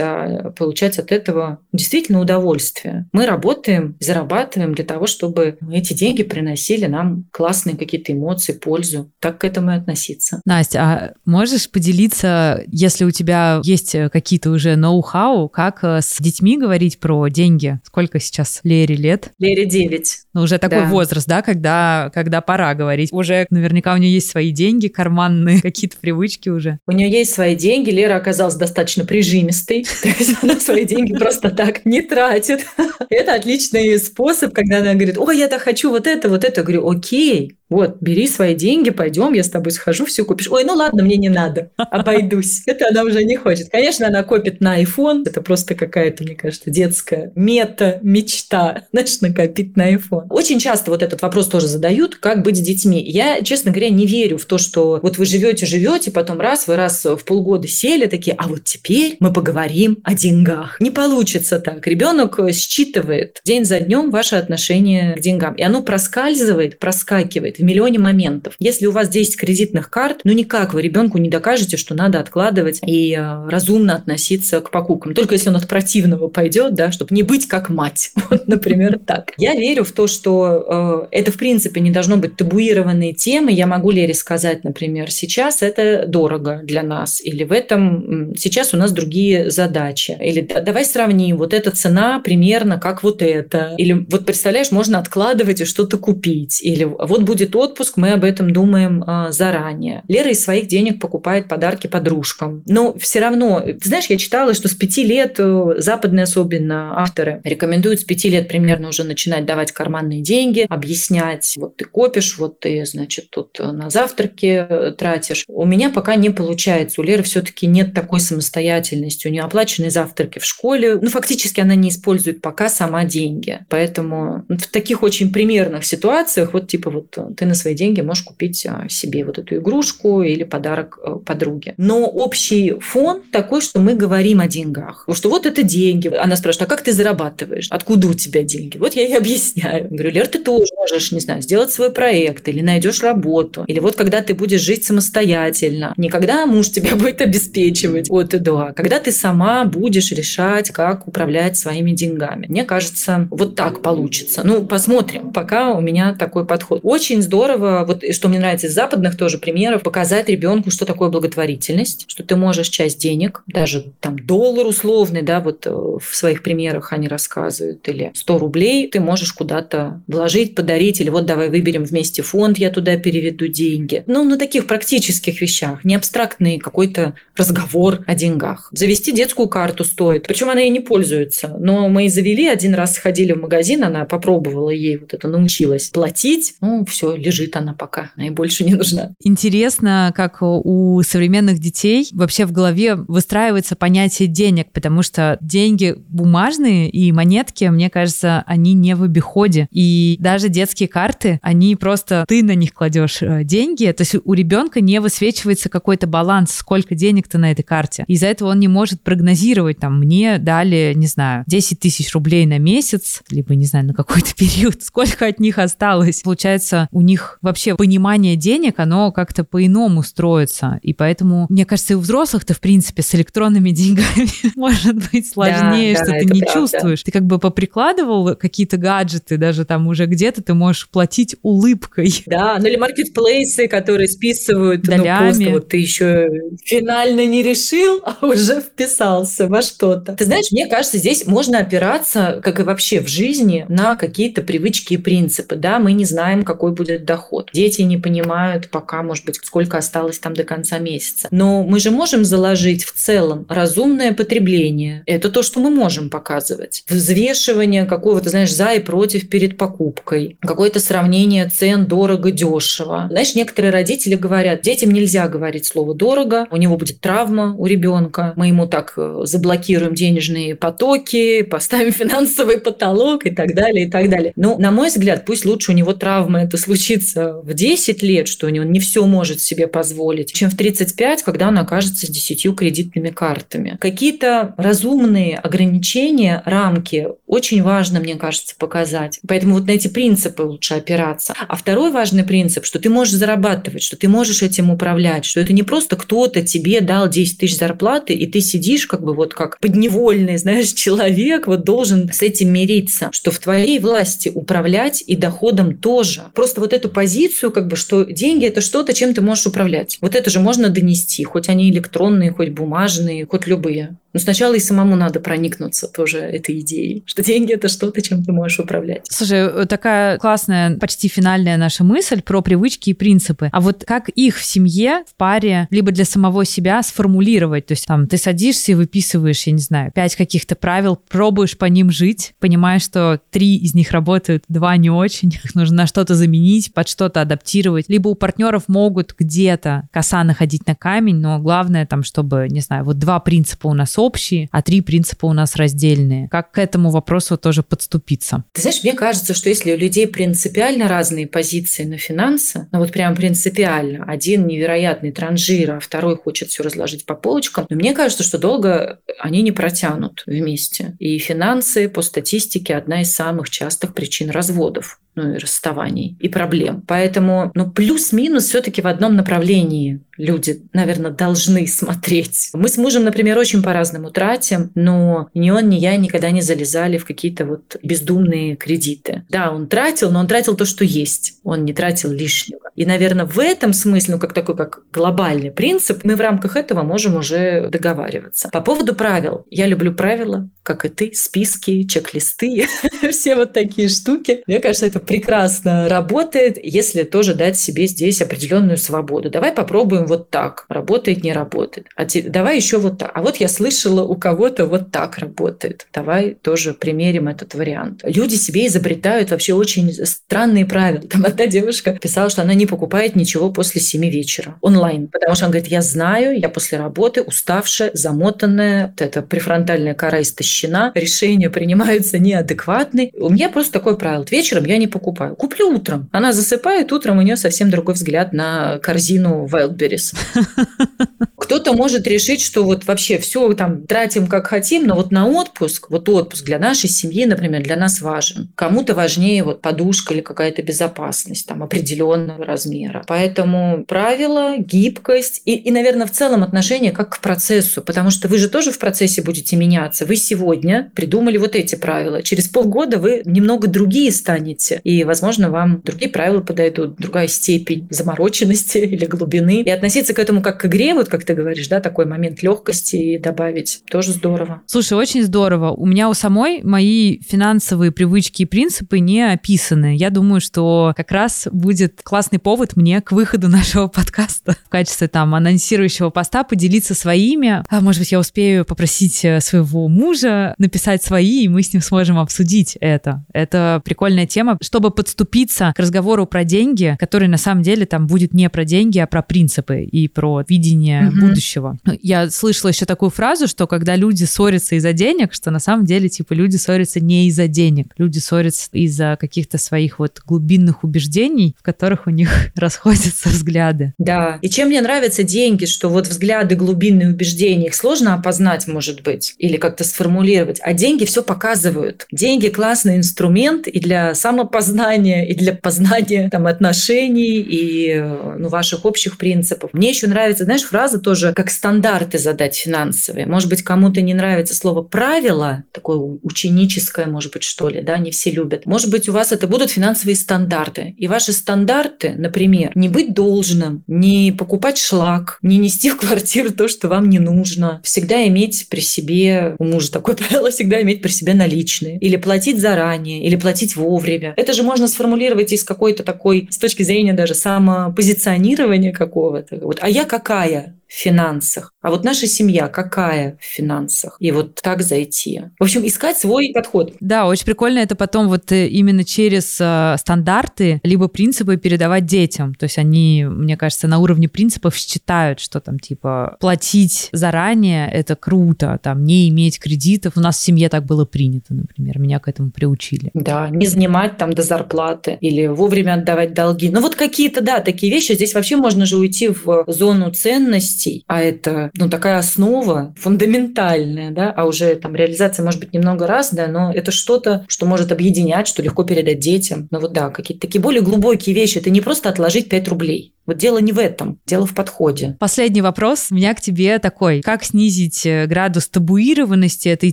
[0.00, 3.06] а получать от этого действительно удовольствие.
[3.12, 9.10] Мы работаем, зарабатываем для того, чтобы эти деньги приносили нам классные какие-то эмоции, пользу.
[9.20, 10.40] Так к этому и относиться.
[10.44, 16.58] Настя, а можешь поделиться, если у тебя есть какие-то уже ноу-хау, как э, с детьми
[16.58, 17.80] говорить про деньги?
[17.84, 19.32] Сколько сейчас Лере лет?
[19.38, 20.18] Лере 9.
[20.34, 20.86] Ну, уже такой да.
[20.86, 23.12] возраст, да, когда, когда пора говорить.
[23.12, 26.78] Уже наверняка у нее есть свои деньги карманные, какие-то привычки уже.
[26.86, 27.90] У нее есть свои деньги.
[27.90, 29.04] Лера оказалась достаточно
[29.34, 29.86] прижимистой.
[30.02, 32.66] То есть она свои деньги просто так не тратит.
[33.10, 36.60] Это отличный способ, когда она говорит, ой, я так хочу вот это, вот это.
[36.60, 40.48] Я говорю, окей, вот, бери свои деньги, пойдем, я с тобой схожу, все купишь.
[40.50, 42.62] Ой, ну ладно, мне не надо, обойдусь.
[42.66, 43.70] Это она уже не хочет.
[43.70, 45.24] Конечно, она копит на iPhone.
[45.26, 50.26] Это просто какая-то, мне кажется, детская мета-мечта, знаешь, накопить на iPhone.
[50.30, 53.02] Очень часто вот этот вопрос тоже задают, как быть с детьми.
[53.02, 56.76] Я, честно говоря, не верю в то, что вот вы живете, живете, потом раз, вы
[56.76, 60.78] раз в полгода сели такие, а вот теперь мы поговорим о деньгах.
[60.80, 61.86] Не получится так.
[61.86, 65.54] Ребенок считывает день за днем ваше отношение к деньгам.
[65.54, 68.54] И оно проскальзывает, проскакивает в миллионе моментов.
[68.58, 72.80] Если у вас 10 кредитных карт, ну никак вы ребенку не докажете, что надо откладывать
[72.86, 75.14] и э, разумно относиться к покупкам.
[75.14, 78.12] Только если он от противного пойдет, да, чтобы не быть как мать.
[78.30, 79.32] Вот, например, так.
[79.36, 83.52] Я верю в то, что э, это, в принципе, не должно быть табуированные темы.
[83.52, 88.76] Я могу Лере сказать, например, сейчас это дорого для нас, или в этом сейчас у
[88.76, 89.13] нас другие
[89.48, 90.16] задачи.
[90.20, 93.74] Или давай сравним, вот эта цена примерно как вот это.
[93.78, 96.60] Или вот представляешь, можно откладывать и что-то купить.
[96.62, 100.02] Или вот будет отпуск, мы об этом думаем э, заранее.
[100.08, 102.62] Лера из своих денег покупает подарки подружкам.
[102.66, 108.00] Но все равно, знаешь, я читала, что с пяти лет э, западные особенно авторы рекомендуют
[108.00, 112.84] с пяти лет примерно уже начинать давать карманные деньги, объяснять, вот ты копишь, вот ты,
[112.86, 115.44] значит, тут на завтраки э, тратишь.
[115.48, 117.00] У меня пока не получается.
[117.00, 119.03] У Леры все-таки нет такой самостоятельности.
[119.28, 120.98] У нее оплаченные завтраки в школе.
[121.00, 123.60] Ну, фактически она не использует пока сама деньги.
[123.68, 128.66] Поэтому в таких очень примерных ситуациях, вот типа вот ты на свои деньги можешь купить
[128.66, 131.74] а, себе вот эту игрушку или подарок э, подруге.
[131.76, 135.06] Но общий фон такой, что мы говорим о деньгах.
[135.12, 136.08] Что вот это деньги.
[136.08, 137.68] Она спрашивает, а как ты зарабатываешь?
[137.70, 138.78] Откуда у тебя деньги?
[138.78, 139.88] Вот я ей объясняю.
[139.88, 143.64] Говорю, Лер, ты тоже можешь, не знаю, сделать свой проект или найдешь работу.
[143.66, 145.94] Или вот когда ты будешь жить самостоятельно.
[145.96, 151.06] Не когда муж тебя будет обеспечивать от и до, когда ты сама будешь решать, как
[151.06, 152.46] управлять своими деньгами.
[152.48, 154.42] Мне кажется, вот так получится.
[154.44, 155.32] Ну, посмотрим.
[155.32, 156.80] Пока у меня такой подход.
[156.82, 162.04] Очень здорово, вот что мне нравится из западных тоже примеров, показать ребенку, что такое благотворительность,
[162.08, 166.92] что ты можешь часть денег, даже там доллар условный, да, вот э, в своих примерах
[166.92, 172.22] они рассказывают, или 100 рублей ты можешь куда-то вложить, подарить, или вот давай выберем вместе
[172.22, 174.02] фонд, я туда переведу деньги.
[174.06, 178.68] Ну, на таких практических вещах, не абстрактный какой-то разговор о деньгах.
[178.84, 182.96] Завести детскую карту стоит, причем она и не пользуется, но мы и завели, один раз
[182.96, 188.10] сходили в магазин, она попробовала ей вот это, научилась платить, ну, все, лежит она пока,
[188.14, 189.12] она и больше не нужна.
[189.22, 196.90] Интересно, как у современных детей вообще в голове выстраивается понятие денег, потому что деньги бумажные
[196.90, 199.66] и монетки, мне кажется, они не в обиходе.
[199.70, 204.32] И даже детские карты, они просто ты на них кладешь э, деньги, то есть у
[204.34, 208.04] ребенка не высвечивается какой-то баланс, сколько денег ты на этой карте.
[208.08, 212.58] Из-за этого он не может прогнозировать, там, мне дали, не знаю, 10 тысяч рублей на
[212.58, 216.22] месяц, либо, не знаю, на какой-то период, сколько от них осталось.
[216.22, 220.80] Получается, у них вообще понимание денег, оно как-то по-иному строится.
[220.82, 225.94] И поэтому, мне кажется, и у взрослых-то, в принципе, с электронными деньгами может быть сложнее,
[225.94, 226.60] да, что да, ты не правда.
[226.60, 227.02] чувствуешь.
[227.04, 232.12] Ты как бы поприкладывал какие-то гаджеты, даже там уже где-то ты можешь платить улыбкой.
[232.26, 235.08] Да, ну или маркетплейсы, которые списывают Долями.
[235.08, 236.28] ну, просто вот ты еще
[236.64, 240.14] финально не решил, а уже вписался во что-то.
[240.14, 244.94] Ты знаешь, мне кажется, здесь можно опираться, как и вообще в жизни, на какие-то привычки
[244.94, 245.56] и принципы.
[245.56, 247.50] Да, мы не знаем, какой будет доход.
[247.52, 251.28] Дети не понимают пока, может быть, сколько осталось там до конца месяца.
[251.30, 255.02] Но мы же можем заложить в целом разумное потребление.
[255.06, 256.84] Это то, что мы можем показывать.
[256.88, 260.36] Взвешивание какого-то, знаешь, за и против перед покупкой.
[260.40, 263.06] Какое-то сравнение цен дорого-дешево.
[263.10, 268.32] Знаешь, некоторые родители говорят, детям нельзя говорить слово «дорого», у него будет травма у ребенка,
[268.36, 274.08] мы ему так э, заблокируем денежные потоки, поставим финансовый потолок и так далее, и так
[274.08, 274.32] далее.
[274.36, 278.46] Но, на мой взгляд, пусть лучше у него травма это случится в 10 лет, что
[278.46, 282.56] у него не все может себе позволить, чем в 35, когда он окажется с 10
[282.56, 283.76] кредитными картами.
[283.80, 289.18] Какие-то разумные ограничения, рамки очень важно, мне кажется, показать.
[289.26, 291.34] Поэтому вот на эти принципы лучше опираться.
[291.48, 295.52] А второй важный принцип, что ты можешь зарабатывать, что ты можешь этим управлять, что это
[295.52, 299.58] не просто кто-то тебе дал 10 тысяч зарплаты, и ты сидишь как бы вот как
[299.58, 305.76] подневольный, знаешь, человек, вот должен с этим мириться, что в твоей власти управлять и доходом
[305.76, 306.24] тоже.
[306.34, 309.98] Просто вот эту позицию, как бы, что деньги– это что-то, чем ты можешь управлять.
[310.00, 313.96] Вот это же можно донести, хоть они электронные, хоть бумажные, хоть любые.
[314.14, 318.32] Но сначала и самому надо проникнуться тоже этой идеей, что деньги– это что-то, чем ты
[318.32, 319.06] можешь управлять.
[319.10, 323.50] Слушай, такая классная, почти финальная наша мысль про привычки и принципы.
[323.52, 327.66] А вот как их в семье, в паре, либо для самого себя сформулировать?
[327.66, 331.64] То есть там ты садишься и выписываешь, я не знаю, пять каких-то правил, пробуешь по
[331.64, 336.14] ним жить, понимаешь, что три из них работают, два не очень, их нужно на что-то
[336.14, 337.86] заменить, под что-то адаптировать.
[337.88, 342.84] Либо у партнеров могут где-то коса находить на камень, но главное там, чтобы, не знаю,
[342.84, 346.28] вот два принципа у нас общие, а три принципа у нас раздельные.
[346.28, 348.44] Как к этому вопросу тоже подступиться?
[348.52, 352.92] Ты знаешь, мне кажется, что если у людей принципиально разные позиции на финансы, ну вот
[352.92, 358.22] прям принципиально, один невероятный транжир, а второй хочет все разложить по полочкам, но мне кажется,
[358.22, 360.96] что долго они не протянут вместе.
[360.98, 366.82] И финансы по статистике одна из самых частых причин разводов ну и расставаний, и проблем.
[366.86, 372.50] Поэтому, ну, плюс-минус все таки в одном направлении люди, наверное, должны смотреть.
[372.52, 376.98] Мы с мужем, например, очень по-разному тратим, но ни он, ни я никогда не залезали
[376.98, 379.24] в какие-то вот бездумные кредиты.
[379.28, 381.38] Да, он тратил, но он тратил то, что есть.
[381.42, 382.63] Он не тратил лишнего.
[382.74, 386.82] И, наверное, в этом смысле, ну, как такой, как глобальный принцип, мы в рамках этого
[386.82, 388.48] можем уже договариваться.
[388.50, 389.46] По поводу правил.
[389.50, 392.66] Я люблю правила, как и ты, списки, чек-листы,
[393.10, 394.42] все вот такие штуки.
[394.46, 399.30] Мне кажется, это прекрасно работает, если тоже дать себе здесь определенную свободу.
[399.30, 400.64] Давай попробуем вот так.
[400.68, 401.86] Работает, не работает.
[401.96, 403.10] А те, давай еще вот так.
[403.14, 405.86] А вот я слышала, у кого-то вот так работает.
[405.92, 408.00] Давай тоже примерим этот вариант.
[408.04, 411.06] Люди себе изобретают вообще очень странные правила.
[411.06, 415.46] Там одна девушка писала, что она не покупает ничего после 7 вечера онлайн, потому что
[415.46, 421.50] она говорит, я знаю, я после работы уставшая, замотанная, вот эта префронтальная кора истощена, решения
[421.50, 423.10] принимаются неадекватные.
[423.14, 424.24] У меня просто такое правило.
[424.30, 425.36] Вечером я не покупаю.
[425.36, 426.08] Куплю утром.
[426.12, 430.14] Она засыпает, утром у нее совсем другой взгляд на корзину Wildberries.
[431.36, 435.90] Кто-то может решить, что вот вообще все там тратим как хотим, но вот на отпуск,
[435.90, 438.50] вот отпуск для нашей семьи, например, для нас важен.
[438.54, 443.02] Кому-то важнее вот подушка или какая-то безопасность там определенного размера.
[443.06, 448.38] Поэтому правила, гибкость и, и, наверное, в целом отношение как к процессу, потому что вы
[448.38, 450.06] же тоже в процессе будете меняться.
[450.06, 452.22] Вы сегодня придумали вот эти правила.
[452.22, 454.80] Через полгода вы немного другие станете.
[454.84, 459.62] И, возможно, вам другие правила подойдут, другая степень замороченности или глубины.
[459.62, 462.96] И относиться к этому как к игре, вот как ты говоришь, да, такой момент легкости
[462.96, 464.62] и добавить, тоже здорово.
[464.66, 465.72] Слушай, очень здорово.
[465.72, 469.96] У меня у самой мои финансовые привычки и принципы не описаны.
[469.96, 475.08] Я думаю, что как раз будет классный повод мне к выходу нашего подкаста в качестве
[475.08, 477.64] там анонсирующего поста поделиться своими.
[477.68, 481.82] А, может быть, я успею попросить э, своего мужа написать свои, и мы с ним
[481.82, 483.24] сможем обсудить это.
[483.32, 488.34] Это прикольная тема, чтобы подступиться к разговору про деньги, который на самом деле там будет
[488.34, 491.20] не про деньги, а про принципы и про видение угу.
[491.20, 491.78] будущего.
[492.02, 496.10] Я слышала еще такую фразу, что когда люди ссорятся из-за денег, что на самом деле
[496.10, 501.62] типа люди ссорятся не из-за денег, люди ссорятся из-за каких-то своих вот глубинных убеждений, в
[501.62, 503.94] которых у них расходятся взгляды.
[503.98, 504.38] Да.
[504.42, 509.34] И чем мне нравятся деньги, что вот взгляды, глубинные убеждения, их сложно опознать, может быть,
[509.38, 512.06] или как-то сформулировать, а деньги все показывают.
[512.10, 518.84] Деньги классный инструмент и для самопознания познания и для познания там, отношений и ну, ваших
[518.84, 519.70] общих принципов.
[519.72, 523.26] Мне еще нравится, знаешь, фраза тоже, как стандарты задать финансовые.
[523.26, 528.10] Может быть, кому-то не нравится слово «правило», такое ученическое, может быть, что ли, да, не
[528.10, 528.66] все любят.
[528.66, 530.94] Может быть, у вас это будут финансовые стандарты.
[530.98, 536.68] И ваши стандарты, например, не быть должным, не покупать шлак, не нести в квартиру то,
[536.68, 541.10] что вам не нужно, всегда иметь при себе, у мужа такое правило, всегда иметь при
[541.10, 544.34] себе наличные, или платить заранее, или платить вовремя.
[544.36, 549.56] Это же можно сформулировать из какой-то такой, с точки зрения даже самопозиционирования какого-то.
[549.56, 550.74] Вот, а я какая?
[550.94, 555.42] В финансах, а вот наша семья какая в финансах, и вот так зайти.
[555.58, 556.94] В общем, искать свой подход.
[557.00, 562.54] Да, очень прикольно это потом вот э, именно через э, стандарты либо принципы передавать детям.
[562.54, 568.14] То есть они, мне кажется, на уровне принципов считают, что там типа платить заранее это
[568.14, 570.12] круто, там не иметь кредитов.
[570.16, 573.10] У нас в семье так было принято, например, меня к этому приучили.
[573.14, 576.70] Да, не занимать там до зарплаты или вовремя отдавать долги.
[576.70, 578.12] Ну вот какие-то, да, такие вещи.
[578.12, 584.10] Здесь вообще можно же уйти в зону ценностей ценностей, а это ну, такая основа фундаментальная,
[584.10, 587.92] да, а уже там реализация может быть немного раз, да, но это что-то, что может
[587.92, 589.68] объединять, что легко передать детям.
[589.70, 591.58] Ну вот да, какие-то такие более глубокие вещи.
[591.58, 593.14] Это не просто отложить 5 рублей.
[593.26, 595.16] Вот дело не в этом, дело в подходе.
[595.18, 597.22] Последний вопрос у меня к тебе такой.
[597.22, 599.92] Как снизить э, градус табуированности этой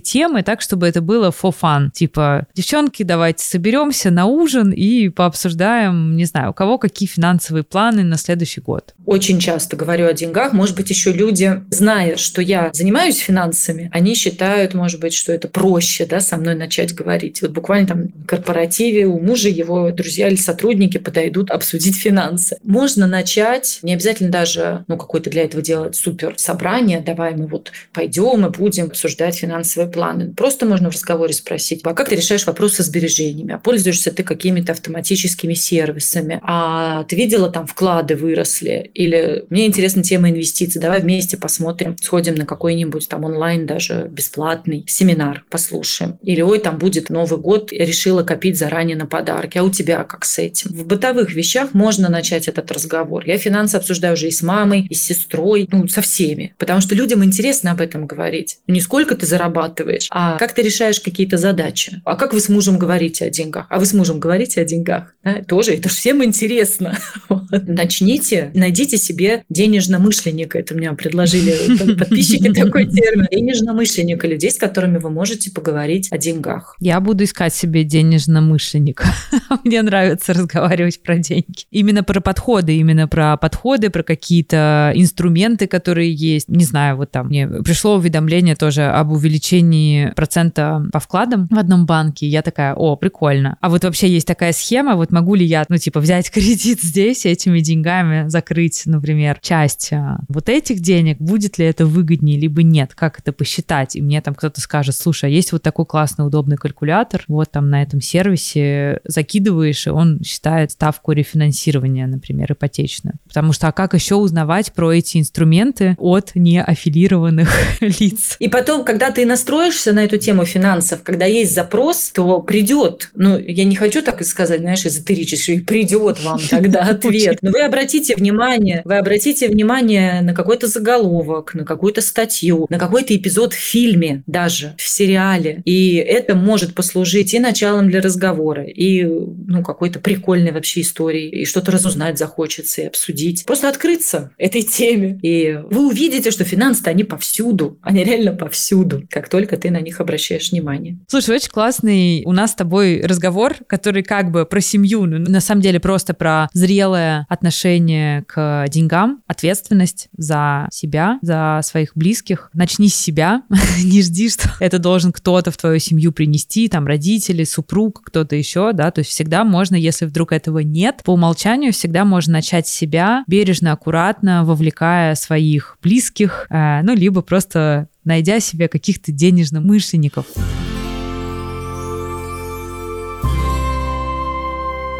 [0.00, 1.90] темы так, чтобы это было for fun?
[1.90, 8.02] Типа, девчонки, давайте соберемся на ужин и пообсуждаем, не знаю, у кого какие финансовые планы
[8.02, 8.94] на следующий год.
[9.06, 10.52] Очень часто говорю о деньгах.
[10.52, 15.48] Может быть, еще люди, зная, что я занимаюсь финансами, они считают, может быть, что это
[15.48, 17.40] проще да, со мной начать говорить.
[17.42, 22.58] Вот буквально там в корпоративе у мужа его друзья или сотрудники подойдут обсудить финансы.
[22.62, 27.46] Можно на начать, не обязательно даже ну, какое-то для этого делать супер собрание, давай мы
[27.46, 30.34] вот пойдем и будем обсуждать финансовые планы.
[30.34, 33.54] Просто можно в разговоре спросить, а как ты решаешь вопрос со сбережениями?
[33.54, 36.40] А пользуешься ты какими-то автоматическими сервисами?
[36.42, 38.90] А ты видела, там вклады выросли?
[38.94, 44.08] Или мне интересна тема инвестиций инвестиций, давай вместе посмотрим, сходим на какой-нибудь там онлайн даже
[44.10, 46.18] бесплатный семинар, послушаем.
[46.22, 50.24] Или, ой, там будет Новый год, решила копить заранее на подарки, а у тебя как
[50.24, 50.70] с этим?
[50.72, 53.24] В бытовых вещах можно начать этот разговор.
[53.26, 56.54] Я финансы обсуждаю уже и с мамой, и с сестрой, ну, со всеми.
[56.58, 58.58] Потому что людям интересно об этом говорить.
[58.66, 62.00] Не сколько ты зарабатываешь, а как ты решаешь какие-то задачи.
[62.04, 63.66] А как вы с мужем говорите о деньгах?
[63.68, 65.14] А вы с мужем говорите о деньгах?
[65.24, 65.42] Да?
[65.42, 66.98] Тоже, это всем интересно.
[67.50, 70.51] Начните, найдите себе денежно-мышленника.
[70.58, 73.26] Это мне предложили подписчики такой термин.
[73.30, 76.76] Денежно-мышленника, людей, с которыми вы можете поговорить о деньгах.
[76.80, 79.06] Я буду искать себе денежно-мышленника.
[79.64, 81.64] Мне нравится разговаривать про деньги.
[81.70, 86.48] Именно про подходы, именно про подходы, про какие-то инструменты, которые есть.
[86.48, 91.86] Не знаю, вот там мне пришло уведомление тоже об увеличении процента по вкладам в одном
[91.86, 92.26] банке.
[92.26, 93.56] Я такая, о, прикольно.
[93.60, 97.26] А вот вообще есть такая схема, вот могу ли я, ну, типа, взять кредит здесь
[97.26, 102.64] и этими деньгами закрыть, например, часть а, вот этих денег, будет ли это выгоднее, либо
[102.64, 103.94] нет, как это посчитать.
[103.94, 107.70] И мне там кто-то скажет, слушай, а есть вот такой классный, удобный калькулятор, вот там
[107.70, 113.14] на этом сервисе закидываешь, и он считает ставку рефинансирования, например, ипотечную.
[113.28, 117.48] Потому что а как еще узнавать про эти инструменты от неаффилированных
[117.80, 118.36] лиц?
[118.40, 123.38] И потом, когда ты настроишься на эту тему финансов, когда есть запрос, то придет, ну,
[123.38, 127.38] я не хочу так и сказать, знаешь, эзотерически, придет вам тогда ответ.
[127.42, 133.16] Но вы обратите внимание, вы обратите внимание на какой-то заголовок, на какую-то статью, на какой-то
[133.16, 135.62] эпизод в фильме даже, в сериале.
[135.64, 141.44] И это может послужить и началом для разговора, и ну, какой-то прикольной вообще истории, и
[141.44, 143.44] что-то разузнать захочется, и обсудить.
[143.46, 145.18] Просто открыться этой теме.
[145.22, 147.78] И вы увидите, что финансы, они повсюду.
[147.82, 150.98] Они реально повсюду, как только ты на них обращаешь внимание.
[151.08, 155.40] Слушай, очень классный у нас с тобой разговор, который как бы про семью, но на
[155.40, 162.50] самом деле просто про зрелое отношение к деньгам, ответственность за себя, за своих близких.
[162.54, 163.42] Начни с себя,
[163.84, 168.72] не жди, что это должен кто-то в твою семью принести, там родители, супруг, кто-то еще,
[168.72, 172.72] да, то есть всегда можно, если вдруг этого нет, по умолчанию всегда можно начать с
[172.72, 180.26] себя, бережно, аккуратно, вовлекая своих близких, э, ну, либо просто найдя себе каких-то денежно-мышленников.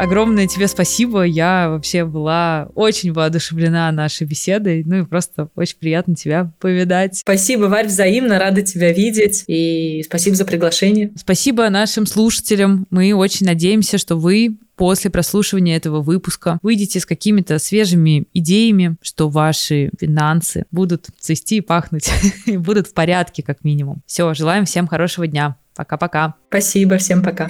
[0.03, 1.23] Огромное тебе спасибо.
[1.23, 4.83] Я вообще была очень воодушевлена нашей беседой.
[4.85, 7.19] Ну и просто очень приятно тебя повидать.
[7.19, 8.41] Спасибо, Варь, взаимно.
[8.41, 9.45] Рада тебя видеть.
[9.47, 11.13] И спасибо за приглашение.
[11.17, 12.85] Спасибо нашим слушателям.
[12.91, 19.29] Мы очень надеемся, что вы после прослушивания этого выпуска выйдете с какими-то свежими идеями, что
[19.29, 22.11] ваши финансы будут цвести и пахнуть,
[22.47, 24.03] и будут в порядке как минимум.
[24.07, 25.59] Все, желаем всем хорошего дня.
[25.77, 26.35] Пока-пока.
[26.49, 27.49] Спасибо, всем пока.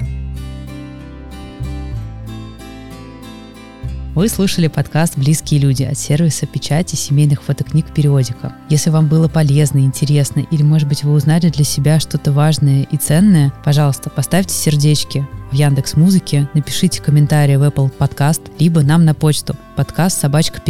[4.14, 8.54] Вы слушали подкаст «Близкие люди» от сервиса печати семейных фотокниг «Периодика».
[8.68, 12.98] Если вам было полезно, интересно или, может быть, вы узнали для себя что-то важное и
[12.98, 19.14] ценное, пожалуйста, поставьте сердечки в Яндекс Музыке, напишите комментарий в Apple Podcast, либо нам на
[19.14, 20.60] почту подкаст собачка.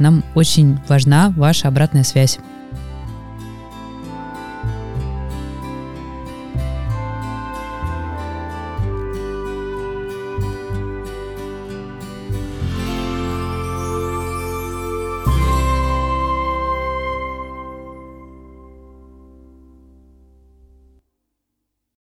[0.00, 2.40] Нам очень важна ваша обратная связь.